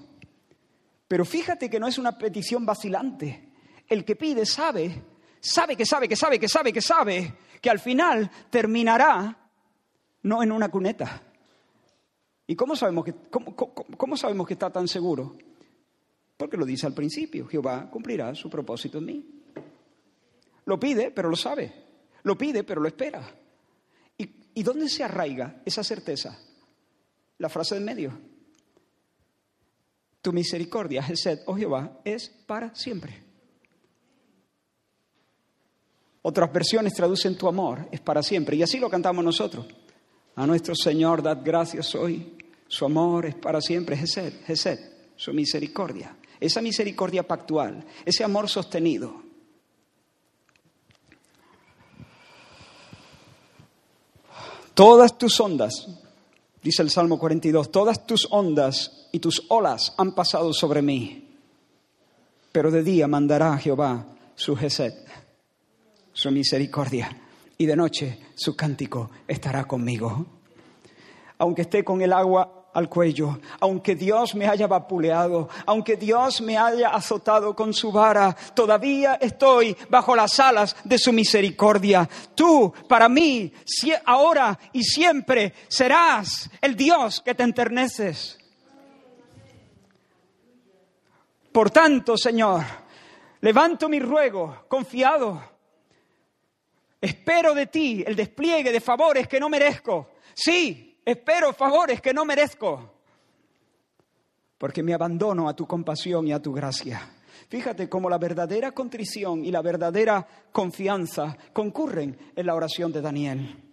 [1.07, 3.51] Pero fíjate que no es una petición vacilante.
[3.87, 5.03] El que pide sabe,
[5.39, 9.49] sabe que sabe, que sabe, que sabe, que sabe, que al final terminará
[10.23, 11.21] no en una cuneta.
[12.47, 15.37] ¿Y cómo sabemos que, cómo, sabemos que está tan seguro?
[16.35, 19.25] Porque lo dice al principio, Jehová cumplirá su propósito en mí.
[20.65, 21.73] Lo pide, pero lo sabe.
[22.23, 23.21] Lo pide, pero lo espera.
[24.55, 26.39] ¿Y dónde se arraiga esa certeza?
[27.39, 28.32] La frase del medio.
[30.23, 31.05] Tu misericordia,
[31.47, 33.21] oh Jehová, es para siempre.
[36.21, 38.55] Otras versiones traducen tu amor, es para siempre.
[38.55, 39.65] Y así lo cantamos nosotros.
[40.37, 42.37] A nuestro Señor dad gracias hoy.
[42.69, 43.97] Su amor es para siempre.
[43.97, 44.79] Gesed, Gesed,
[45.17, 46.15] su misericordia.
[46.39, 49.21] Esa misericordia pactual, ese amor sostenido.
[54.73, 55.73] Todas tus ondas,
[56.63, 61.37] dice el Salmo 42, todas tus ondas y tus olas han pasado sobre mí,
[62.51, 64.05] pero de día mandará Jehová
[64.35, 64.93] su gesed,
[66.13, 67.21] su misericordia,
[67.57, 70.25] y de noche su cántico estará conmigo.
[71.37, 76.57] Aunque esté con el agua al cuello, aunque Dios me haya vapuleado, aunque Dios me
[76.57, 82.09] haya azotado con su vara, todavía estoy bajo las alas de su misericordia.
[82.35, 83.51] Tú, para mí,
[84.05, 88.39] ahora y siempre, serás el Dios que te enterneces.
[91.51, 92.63] Por tanto, Señor,
[93.41, 95.53] levanto mi ruego confiado.
[96.99, 100.13] Espero de ti el despliegue de favores que no merezco.
[100.33, 102.93] Sí, espero favores que no merezco,
[104.57, 107.01] porque me abandono a tu compasión y a tu gracia.
[107.49, 113.63] Fíjate cómo la verdadera contrición y la verdadera confianza concurren en la oración de Daniel.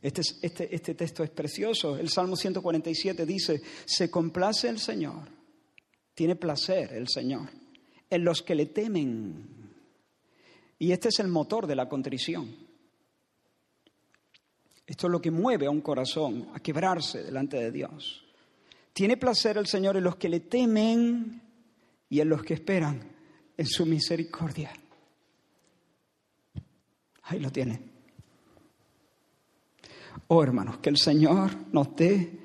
[0.00, 1.96] Este, este, este texto es precioso.
[1.96, 5.28] El Salmo 147 dice, se complace el Señor,
[6.14, 7.48] tiene placer el Señor
[8.10, 9.74] en los que le temen.
[10.78, 12.65] Y este es el motor de la contrición.
[14.86, 18.24] Esto es lo que mueve a un corazón a quebrarse delante de Dios.
[18.92, 21.42] Tiene placer el Señor en los que le temen
[22.08, 23.02] y en los que esperan
[23.56, 24.72] en su misericordia.
[27.24, 27.80] Ahí lo tiene.
[30.28, 32.38] Oh hermanos, que el Señor nos dé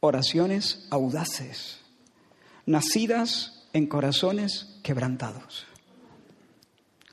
[0.00, 1.80] oraciones audaces,
[2.66, 5.66] nacidas en corazones quebrantados.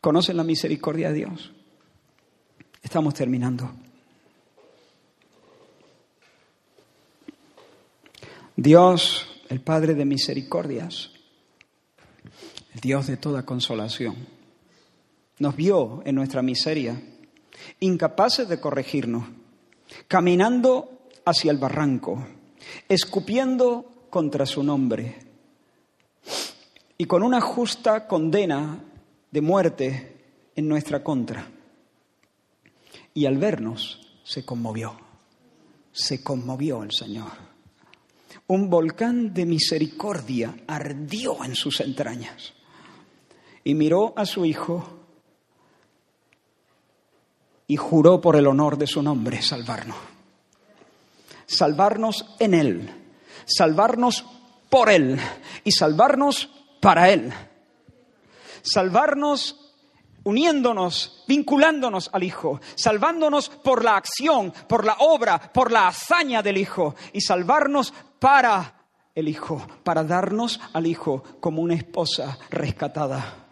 [0.02, 1.52] ¿Conocen la misericordia de Dios?
[2.82, 3.72] Estamos terminando.
[8.62, 11.12] Dios, el Padre de misericordias,
[12.74, 14.18] el Dios de toda consolación,
[15.38, 17.01] nos vio en nuestra miseria,
[17.80, 19.24] incapaces de corregirnos,
[20.10, 22.28] caminando hacia el barranco,
[22.89, 25.16] escupiendo contra su nombre
[26.97, 28.84] y con una justa condena
[29.32, 30.18] de muerte
[30.57, 31.47] en nuestra contra.
[33.14, 34.99] Y al vernos se conmovió,
[35.93, 37.49] se conmovió el Señor
[38.47, 42.53] Un volcán de misericordia ardió en sus entrañas
[43.63, 44.99] y miró a su hijo
[47.67, 49.97] y juró por el honor de su nombre salvarnos.
[51.45, 52.91] Salvarnos en Él,
[53.45, 54.25] salvarnos
[54.69, 55.19] por Él
[55.63, 56.49] y salvarnos
[56.82, 57.32] para Él.
[58.61, 59.69] Salvarnos
[60.23, 66.57] uniéndonos, vinculándonos al Hijo, salvándonos por la acción, por la obra, por la hazaña del
[66.57, 73.47] Hijo y salvarnos para el Hijo, para darnos al Hijo como una esposa rescatada.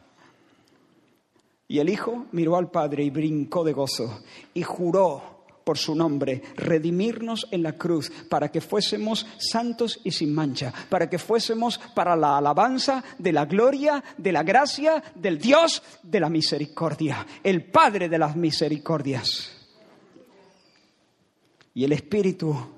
[1.67, 4.21] Y el Hijo miró al Padre y brincó de gozo
[4.53, 5.37] y juró
[5.67, 11.09] por su nombre, redimirnos en la cruz para que fuésemos santos y sin mancha, para
[11.09, 16.29] que fuésemos para la alabanza de la gloria, de la gracia del Dios de la
[16.29, 19.51] misericordia, el Padre de las misericordias.
[21.73, 22.76] Y el Espíritu,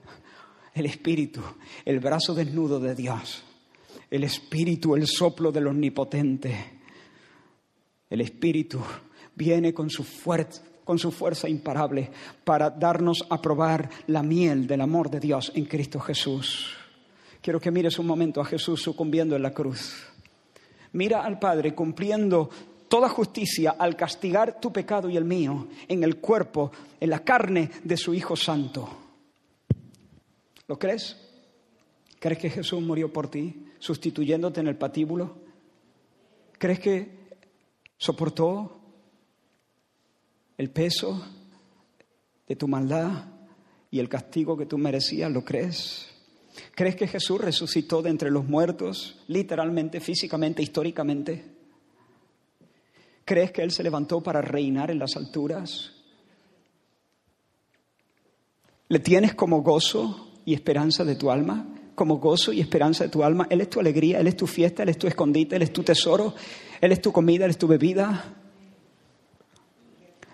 [0.74, 1.42] el Espíritu,
[1.86, 3.44] el brazo desnudo de Dios,
[4.10, 6.80] el Espíritu, el soplo del Omnipotente,
[8.10, 8.80] el Espíritu
[9.36, 12.10] viene con su fuerza con su fuerza imparable
[12.44, 16.76] para darnos a probar la miel del amor de Dios en Cristo Jesús.
[17.44, 20.08] Quiero que mires un momento a Jesús sucumbiendo en la cruz.
[20.94, 22.50] Mira al Padre cumpliendo
[22.88, 27.70] toda justicia al castigar tu pecado y el mío en el cuerpo, en la carne
[27.84, 29.09] de su Hijo Santo.
[30.70, 31.18] ¿Lo crees?
[32.20, 35.36] ¿Crees que Jesús murió por ti, sustituyéndote en el patíbulo?
[36.60, 37.10] ¿Crees que
[37.98, 38.80] soportó
[40.60, 41.26] el peso
[42.48, 43.26] de tu maldad
[43.90, 46.08] y el castigo que tú merecías, ¿lo crees?
[46.76, 51.46] ¿Crees que Jesús resucitó de entre los muertos, literalmente, físicamente, históricamente?
[53.26, 55.94] ¿Crees que Él se levantó para reinar en las alturas?
[58.88, 61.64] ¿Le tienes como gozo y esperanza de tu alma?
[61.94, 63.46] Como gozo y esperanza de tu alma.
[63.52, 65.84] Él es tu alegría, Él es tu fiesta, Él es tu escondite, Él es tu
[65.84, 66.34] tesoro,
[66.82, 68.34] Él es tu comida, Él es tu bebida.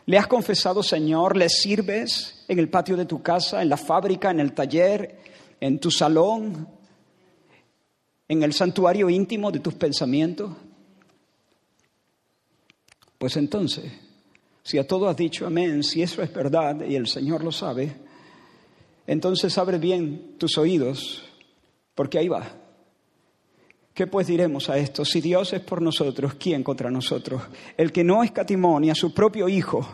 [0.05, 1.36] ¿Le has confesado, Señor?
[1.36, 5.20] ¿Le sirves en el patio de tu casa, en la fábrica, en el taller,
[5.59, 6.66] en tu salón,
[8.30, 10.51] en el santuario íntimo de tus pensamientos?
[13.18, 13.91] Pues entonces,
[14.63, 18.05] si a todo has dicho amén, si eso es verdad y el Señor lo sabe,
[19.08, 21.24] entonces abre bien tus oídos,
[21.93, 22.47] porque ahí va.
[23.93, 25.06] ¿Qué pues diremos a esto?
[25.06, 27.41] Si Dios es por nosotros, ¿quién contra nosotros?
[27.78, 29.88] El que no escatimó ni a su propio Hijo,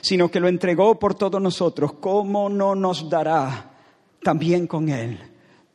[0.00, 3.72] sino que lo entregó por todos nosotros, ¿cómo no nos dará
[4.22, 5.34] también con Él?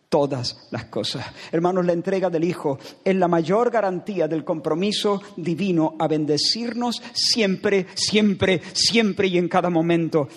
[0.10, 1.26] todas las cosas.
[1.52, 7.86] Hermanos, la entrega del Hijo es la mayor garantía del compromiso divino a bendecirnos siempre,
[7.94, 10.28] siempre, siempre y en cada momento.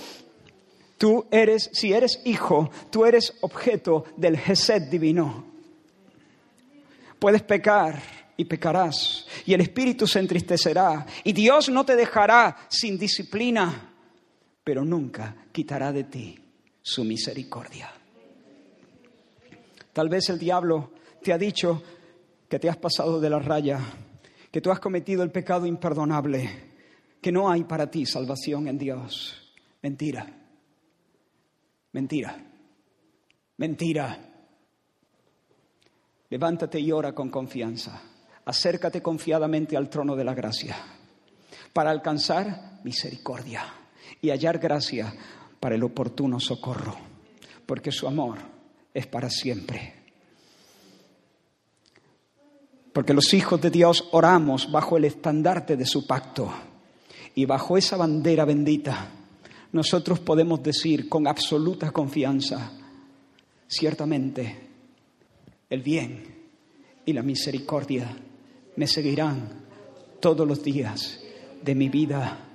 [1.03, 5.45] Tú eres, si eres hijo, tú eres objeto del Gesed divino.
[7.19, 8.01] Puedes pecar
[8.37, 13.93] y pecarás, y el espíritu se entristecerá, y Dios no te dejará sin disciplina,
[14.63, 16.39] pero nunca quitará de ti
[16.81, 17.91] su misericordia.
[19.93, 21.83] Tal vez el diablo te ha dicho
[22.49, 23.81] que te has pasado de la raya,
[24.53, 26.49] que tú has cometido el pecado imperdonable,
[27.21, 29.53] que no hay para ti salvación en Dios.
[29.83, 30.39] Mentira,
[31.93, 32.37] mentira,
[33.57, 34.29] mentira.
[36.31, 38.01] Levántate y ora con confianza.
[38.45, 40.77] Acércate confiadamente al trono de la gracia
[41.73, 43.65] para alcanzar misericordia
[44.21, 45.15] y hallar gracia
[45.61, 46.97] para el oportuno socorro,
[47.67, 48.39] porque su amor
[48.93, 49.95] es para siempre.
[52.93, 56.53] Porque los hijos de Dios oramos bajo el estandarte de su pacto
[57.35, 59.09] y bajo esa bandera bendita
[59.73, 62.73] nosotros podemos decir con absoluta confianza,
[63.67, 64.69] ciertamente,
[65.69, 66.25] el bien
[67.07, 68.15] y la misericordia
[68.77, 69.63] me seguirán
[70.21, 71.21] todos los días
[71.63, 72.49] de mi vida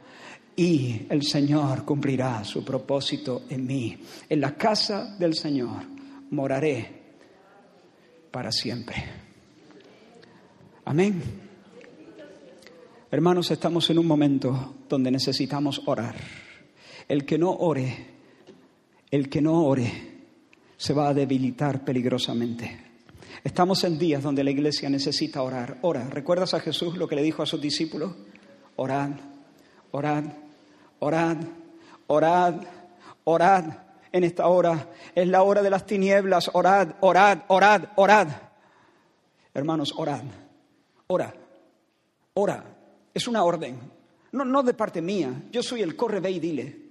[0.56, 3.98] y el Señor cumplirá su propósito en mí.
[4.30, 5.84] En la casa del Señor
[6.32, 6.98] moraré
[8.32, 8.96] para siempre.
[10.86, 11.22] Amén.
[13.10, 16.16] Hermanos, estamos en un momento donde necesitamos orar.
[17.08, 18.06] El que no ore,
[19.10, 19.92] el que no ore,
[20.76, 22.86] se va a debilitar peligrosamente.
[23.44, 25.78] Estamos en días donde la iglesia necesita orar.
[25.84, 26.08] Ora.
[26.10, 28.14] ¿Recuerdas a Jesús lo que le dijo a sus discípulos?
[28.76, 29.12] Orad,
[29.92, 30.26] orad,
[31.00, 31.38] orad,
[32.08, 32.56] orad,
[33.24, 33.66] orad
[34.12, 34.90] en esta hora.
[35.16, 36.52] Es la hora de las tinieblas.
[36.54, 38.28] Orad, orad, orad, orad.
[39.54, 40.24] Hermanos, orad.
[41.08, 41.34] Ora.
[42.34, 42.64] Ora.
[43.14, 43.80] Es una orden.
[44.34, 45.44] No, no de parte mía.
[45.52, 46.87] Yo soy el corre, ve y dile.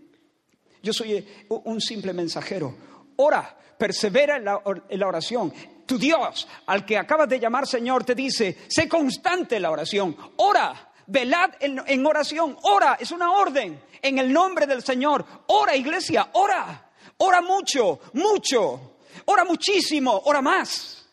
[0.87, 2.73] Yo soy un simple mensajero.
[3.17, 5.53] ora, persevera en la, en la oración.
[5.85, 10.17] Tu Dios, al que acabas de llamar Señor, te dice, sé constante en la oración,
[10.37, 15.75] ora, velad en, en oración, ora, es una orden, en el nombre del Señor, ora
[15.75, 21.09] iglesia, ora, ora mucho, mucho, ora muchísimo, ora más,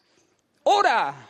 [0.63, 1.30] ora.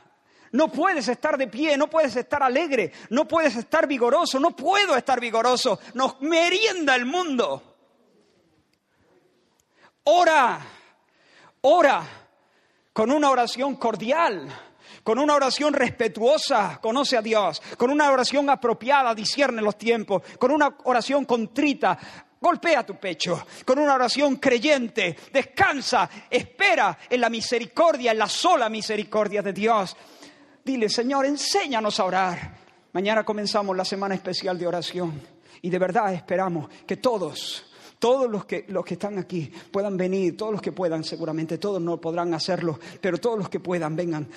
[0.52, 4.98] No puedes estar de pie, no puedes estar alegre, no puedes estar vigoroso, no puedo
[4.98, 7.73] estar vigoroso, nos merienda el mundo.
[10.06, 10.60] Ora,
[11.62, 12.04] ora
[12.92, 14.48] con una oración cordial,
[15.04, 20.52] con una oración respetuosa, conoce a Dios, con una oración apropiada, discierne los tiempos, con
[20.52, 21.98] una oración contrita,
[22.40, 28.68] golpea tu pecho, con una oración creyente, descansa, espera en la misericordia, en la sola
[28.68, 29.96] misericordia de Dios.
[30.64, 32.58] Dile, Señor, enséñanos a orar.
[32.92, 35.20] Mañana comenzamos la semana especial de oración
[35.62, 37.73] y de verdad esperamos que todos
[38.04, 41.82] todos los que, los que están aquí puedan venir, todos los que puedan, seguramente todos
[41.82, 44.28] no podrán hacerlo, pero todos los que puedan vengan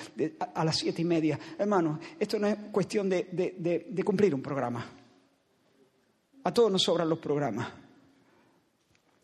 [0.53, 1.37] a, las siete y media.
[1.59, 3.25] Hermano, esto no es cuestión de,
[3.85, 4.89] de cumplir un programa.
[6.45, 7.67] A todos nos sobran los programas.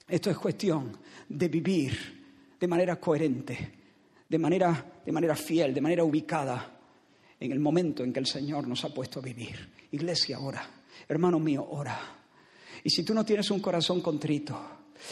[0.09, 0.91] Esto es cuestión
[1.29, 3.71] de vivir de manera coherente,
[4.27, 6.81] de manera, de manera fiel, de manera ubicada
[7.39, 9.69] en el momento en que el Señor nos ha puesto a vivir.
[9.91, 10.69] Iglesia, ora.
[11.07, 12.22] Hermano mío, ora.
[12.83, 14.59] Y si tú no tienes un corazón contrito,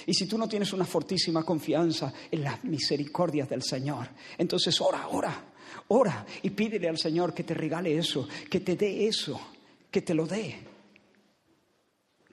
[0.06, 5.08] y si tú no tienes una fortísima confianza en las misericordias del Señor, entonces ora,
[5.10, 5.54] ora,
[5.90, 9.40] ora y pídele al Señor que te regale eso, que te dé eso,
[9.90, 10.60] que te lo dé,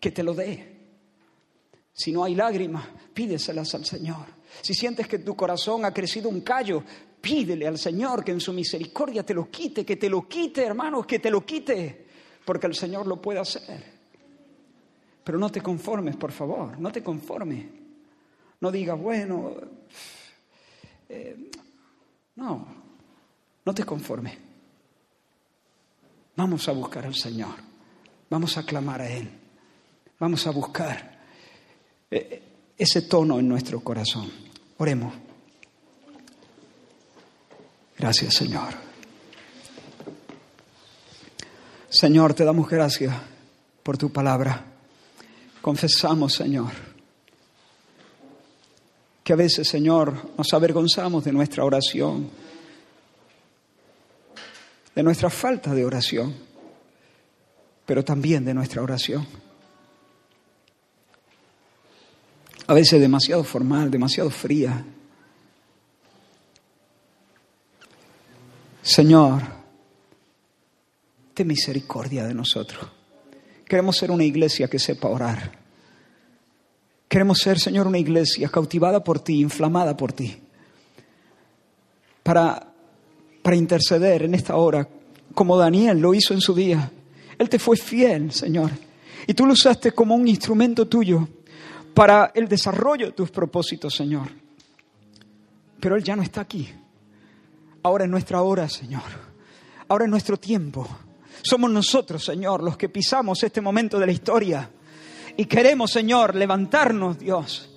[0.00, 0.76] que te lo dé.
[1.92, 4.26] Si no hay lágrimas, pídeselas al Señor.
[4.62, 6.84] Si sientes que tu corazón ha crecido un callo,
[7.20, 11.06] pídele al Señor que en su misericordia te lo quite, que te lo quite, hermanos,
[11.06, 12.06] que te lo quite,
[12.44, 13.97] porque el Señor lo puede hacer.
[15.28, 17.66] Pero no te conformes, por favor, no te conformes.
[18.62, 19.56] No digas, bueno,
[21.06, 21.50] eh,
[22.36, 22.66] no,
[23.62, 24.38] no te conformes.
[26.34, 27.56] Vamos a buscar al Señor,
[28.30, 29.28] vamos a clamar a Él,
[30.18, 31.18] vamos a buscar
[32.10, 32.42] eh,
[32.78, 34.32] ese tono en nuestro corazón.
[34.78, 35.12] Oremos.
[37.98, 38.72] Gracias, Señor.
[41.90, 43.14] Señor, te damos gracias
[43.82, 44.67] por tu palabra.
[45.60, 46.72] Confesamos, Señor,
[49.24, 52.30] que a veces, Señor, nos avergonzamos de nuestra oración,
[54.94, 56.34] de nuestra falta de oración,
[57.84, 59.26] pero también de nuestra oración.
[62.66, 64.84] A veces demasiado formal, demasiado fría.
[68.82, 69.42] Señor,
[71.34, 72.97] ten misericordia de nosotros.
[73.68, 75.52] Queremos ser una iglesia que sepa orar.
[77.06, 80.40] Queremos ser, Señor, una iglesia cautivada por ti, inflamada por ti,
[82.22, 82.72] para,
[83.42, 84.88] para interceder en esta hora,
[85.34, 86.90] como Daniel lo hizo en su día.
[87.38, 88.70] Él te fue fiel, Señor,
[89.26, 91.28] y tú lo usaste como un instrumento tuyo
[91.94, 94.28] para el desarrollo de tus propósitos, Señor.
[95.80, 96.68] Pero Él ya no está aquí.
[97.82, 99.02] Ahora es nuestra hora, Señor.
[99.88, 100.86] Ahora es nuestro tiempo.
[101.42, 104.70] Somos nosotros, Señor, los que pisamos este momento de la historia.
[105.36, 107.70] Y queremos, Señor, levantarnos, Dios,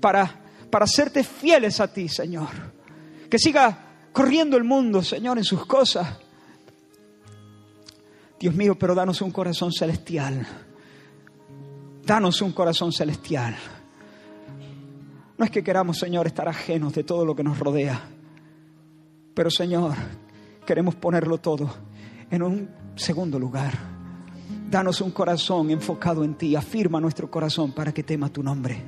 [0.00, 2.48] para, para hacerte fieles a ti, Señor.
[3.30, 6.18] Que siga corriendo el mundo, Señor, en sus cosas.
[8.38, 10.46] Dios mío, pero danos un corazón celestial.
[12.04, 13.56] Danos un corazón celestial.
[15.38, 18.02] No es que queramos, Señor, estar ajenos de todo lo que nos rodea.
[19.34, 19.94] Pero, Señor,
[20.66, 21.72] queremos ponerlo todo
[22.30, 23.72] en un segundo lugar.
[24.70, 26.56] Danos un corazón enfocado en ti.
[26.56, 28.82] Afirma nuestro corazón para que tema tu nombre.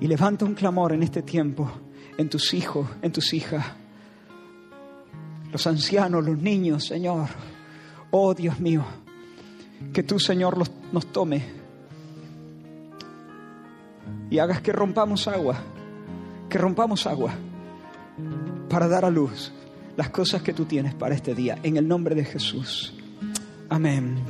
[0.00, 1.70] Y levanta un clamor en este tiempo
[2.18, 3.64] en tus hijos, en tus hijas,
[5.52, 7.28] los ancianos, los niños, Señor.
[8.10, 8.84] Oh Dios mío,
[9.92, 11.44] que tú, Señor, los, nos tome
[14.30, 15.56] y hagas que rompamos agua,
[16.48, 17.32] que rompamos agua
[18.68, 19.52] para dar a luz
[19.98, 21.58] las cosas que tú tienes para este día.
[21.64, 22.94] En el nombre de Jesús.
[23.68, 24.22] Amén.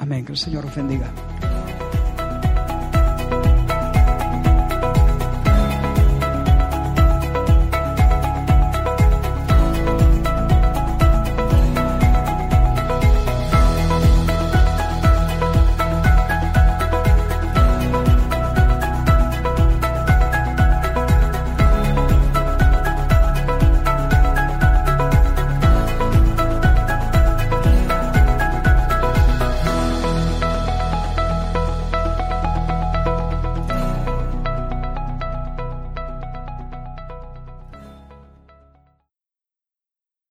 [0.00, 0.24] Amén.
[0.24, 1.14] Que el Señor os bendiga.